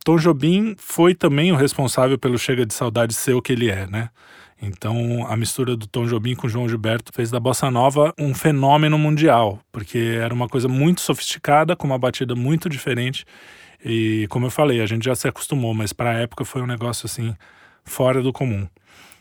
Tom 0.03 0.17
Jobim 0.17 0.75
foi 0.77 1.13
também 1.13 1.51
o 1.51 1.55
responsável 1.55 2.17
pelo 2.17 2.37
Chega 2.37 2.65
de 2.65 2.73
Saudade 2.73 3.13
ser 3.13 3.33
o 3.33 3.41
que 3.41 3.53
ele 3.53 3.69
é, 3.69 3.87
né? 3.87 4.09
Então, 4.61 5.25
a 5.29 5.35
mistura 5.35 5.75
do 5.75 5.85
Tom 5.85 6.05
Jobim 6.05 6.33
com 6.33 6.47
João 6.47 6.67
Gilberto 6.67 7.11
fez 7.13 7.29
da 7.29 7.39
bossa 7.39 7.69
nova 7.69 8.13
um 8.17 8.33
fenômeno 8.33 8.97
mundial, 8.97 9.59
porque 9.71 10.17
era 10.19 10.33
uma 10.33 10.47
coisa 10.47 10.67
muito 10.67 11.01
sofisticada, 11.01 11.75
com 11.75 11.85
uma 11.85 11.99
batida 11.99 12.35
muito 12.35 12.69
diferente. 12.69 13.25
E, 13.85 14.25
como 14.29 14.47
eu 14.47 14.51
falei, 14.51 14.81
a 14.81 14.87
gente 14.87 15.05
já 15.05 15.13
se 15.13 15.27
acostumou, 15.27 15.71
mas 15.75 15.93
para 15.93 16.09
a 16.09 16.13
época 16.15 16.43
foi 16.43 16.63
um 16.63 16.65
negócio 16.65 17.05
assim 17.05 17.35
fora 17.83 18.19
do 18.19 18.33
comum. 18.33 18.67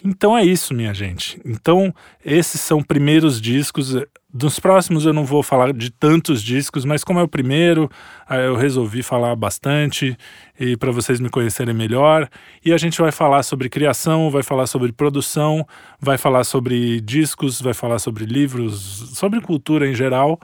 Então 0.02 0.36
é 0.36 0.44
isso, 0.44 0.74
minha 0.74 0.92
gente. 0.92 1.40
Então, 1.44 1.94
esses 2.24 2.60
são 2.60 2.82
primeiros 2.82 3.40
discos. 3.40 3.94
Dos 4.32 4.58
próximos 4.58 5.06
eu 5.06 5.12
não 5.12 5.24
vou 5.24 5.42
falar 5.42 5.72
de 5.72 5.90
tantos 5.90 6.42
discos, 6.42 6.84
mas 6.84 7.04
como 7.04 7.20
é 7.20 7.22
o 7.22 7.28
primeiro, 7.28 7.90
eu 8.28 8.54
resolvi 8.54 9.02
falar 9.02 9.34
bastante 9.36 10.16
e 10.58 10.76
para 10.76 10.90
vocês 10.90 11.20
me 11.20 11.30
conhecerem 11.30 11.74
melhor. 11.74 12.28
E 12.62 12.72
a 12.72 12.76
gente 12.76 13.00
vai 13.00 13.12
falar 13.12 13.42
sobre 13.42 13.70
criação, 13.70 14.30
vai 14.30 14.42
falar 14.42 14.66
sobre 14.66 14.92
produção, 14.92 15.66
vai 16.00 16.18
falar 16.18 16.44
sobre 16.44 17.00
discos, 17.00 17.60
vai 17.60 17.72
falar 17.74 17.98
sobre 17.98 18.26
livros, 18.26 19.10
sobre 19.14 19.40
cultura 19.40 19.88
em 19.88 19.94
geral, 19.94 20.38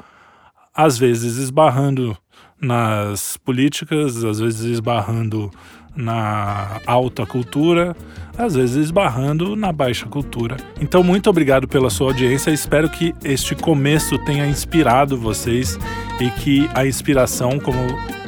às 0.74 0.96
vezes 0.96 1.36
esbarrando 1.36 2.16
nas 2.60 3.36
políticas, 3.38 4.24
às 4.24 4.38
vezes 4.38 4.60
esbarrando 4.62 5.50
na 5.96 6.80
alta 6.86 7.26
cultura, 7.26 7.96
às 8.38 8.54
vezes 8.54 8.76
esbarrando 8.76 9.56
na 9.56 9.72
baixa 9.72 10.06
cultura. 10.06 10.56
Então, 10.80 11.02
muito 11.02 11.28
obrigado 11.28 11.66
pela 11.66 11.90
sua 11.90 12.08
audiência. 12.08 12.50
Espero 12.50 12.88
que 12.88 13.14
este 13.24 13.54
começo 13.54 14.18
tenha 14.24 14.46
inspirado 14.46 15.16
vocês 15.16 15.78
e 16.20 16.30
que 16.30 16.68
a 16.74 16.86
inspiração, 16.86 17.58
como 17.58 17.78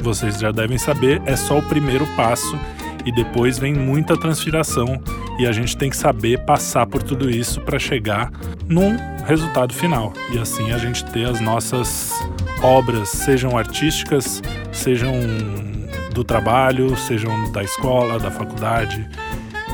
vocês 0.01 0.39
já 0.39 0.51
devem 0.51 0.77
saber, 0.77 1.21
é 1.25 1.35
só 1.35 1.59
o 1.59 1.63
primeiro 1.63 2.05
passo 2.15 2.57
e 3.05 3.11
depois 3.11 3.57
vem 3.57 3.73
muita 3.73 4.17
transpiração 4.17 5.01
e 5.39 5.47
a 5.47 5.51
gente 5.51 5.75
tem 5.75 5.89
que 5.89 5.97
saber 5.97 6.39
passar 6.45 6.85
por 6.85 7.01
tudo 7.03 7.29
isso 7.29 7.61
para 7.61 7.79
chegar 7.79 8.31
num 8.67 8.95
resultado 9.25 9.73
final 9.73 10.13
e 10.31 10.37
assim 10.37 10.71
a 10.71 10.77
gente 10.77 11.03
ter 11.05 11.27
as 11.27 11.39
nossas 11.39 12.13
obras, 12.61 13.09
sejam 13.09 13.57
artísticas, 13.57 14.41
sejam 14.71 15.13
do 16.13 16.23
trabalho, 16.23 16.95
sejam 16.95 17.51
da 17.51 17.63
escola, 17.63 18.19
da 18.19 18.31
faculdade. 18.31 19.07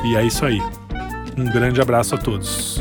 E 0.04 0.16
é 0.16 0.24
isso 0.24 0.44
aí. 0.44 0.60
Um 1.36 1.44
grande 1.44 1.80
abraço 1.80 2.14
a 2.14 2.18
todos. 2.18 2.80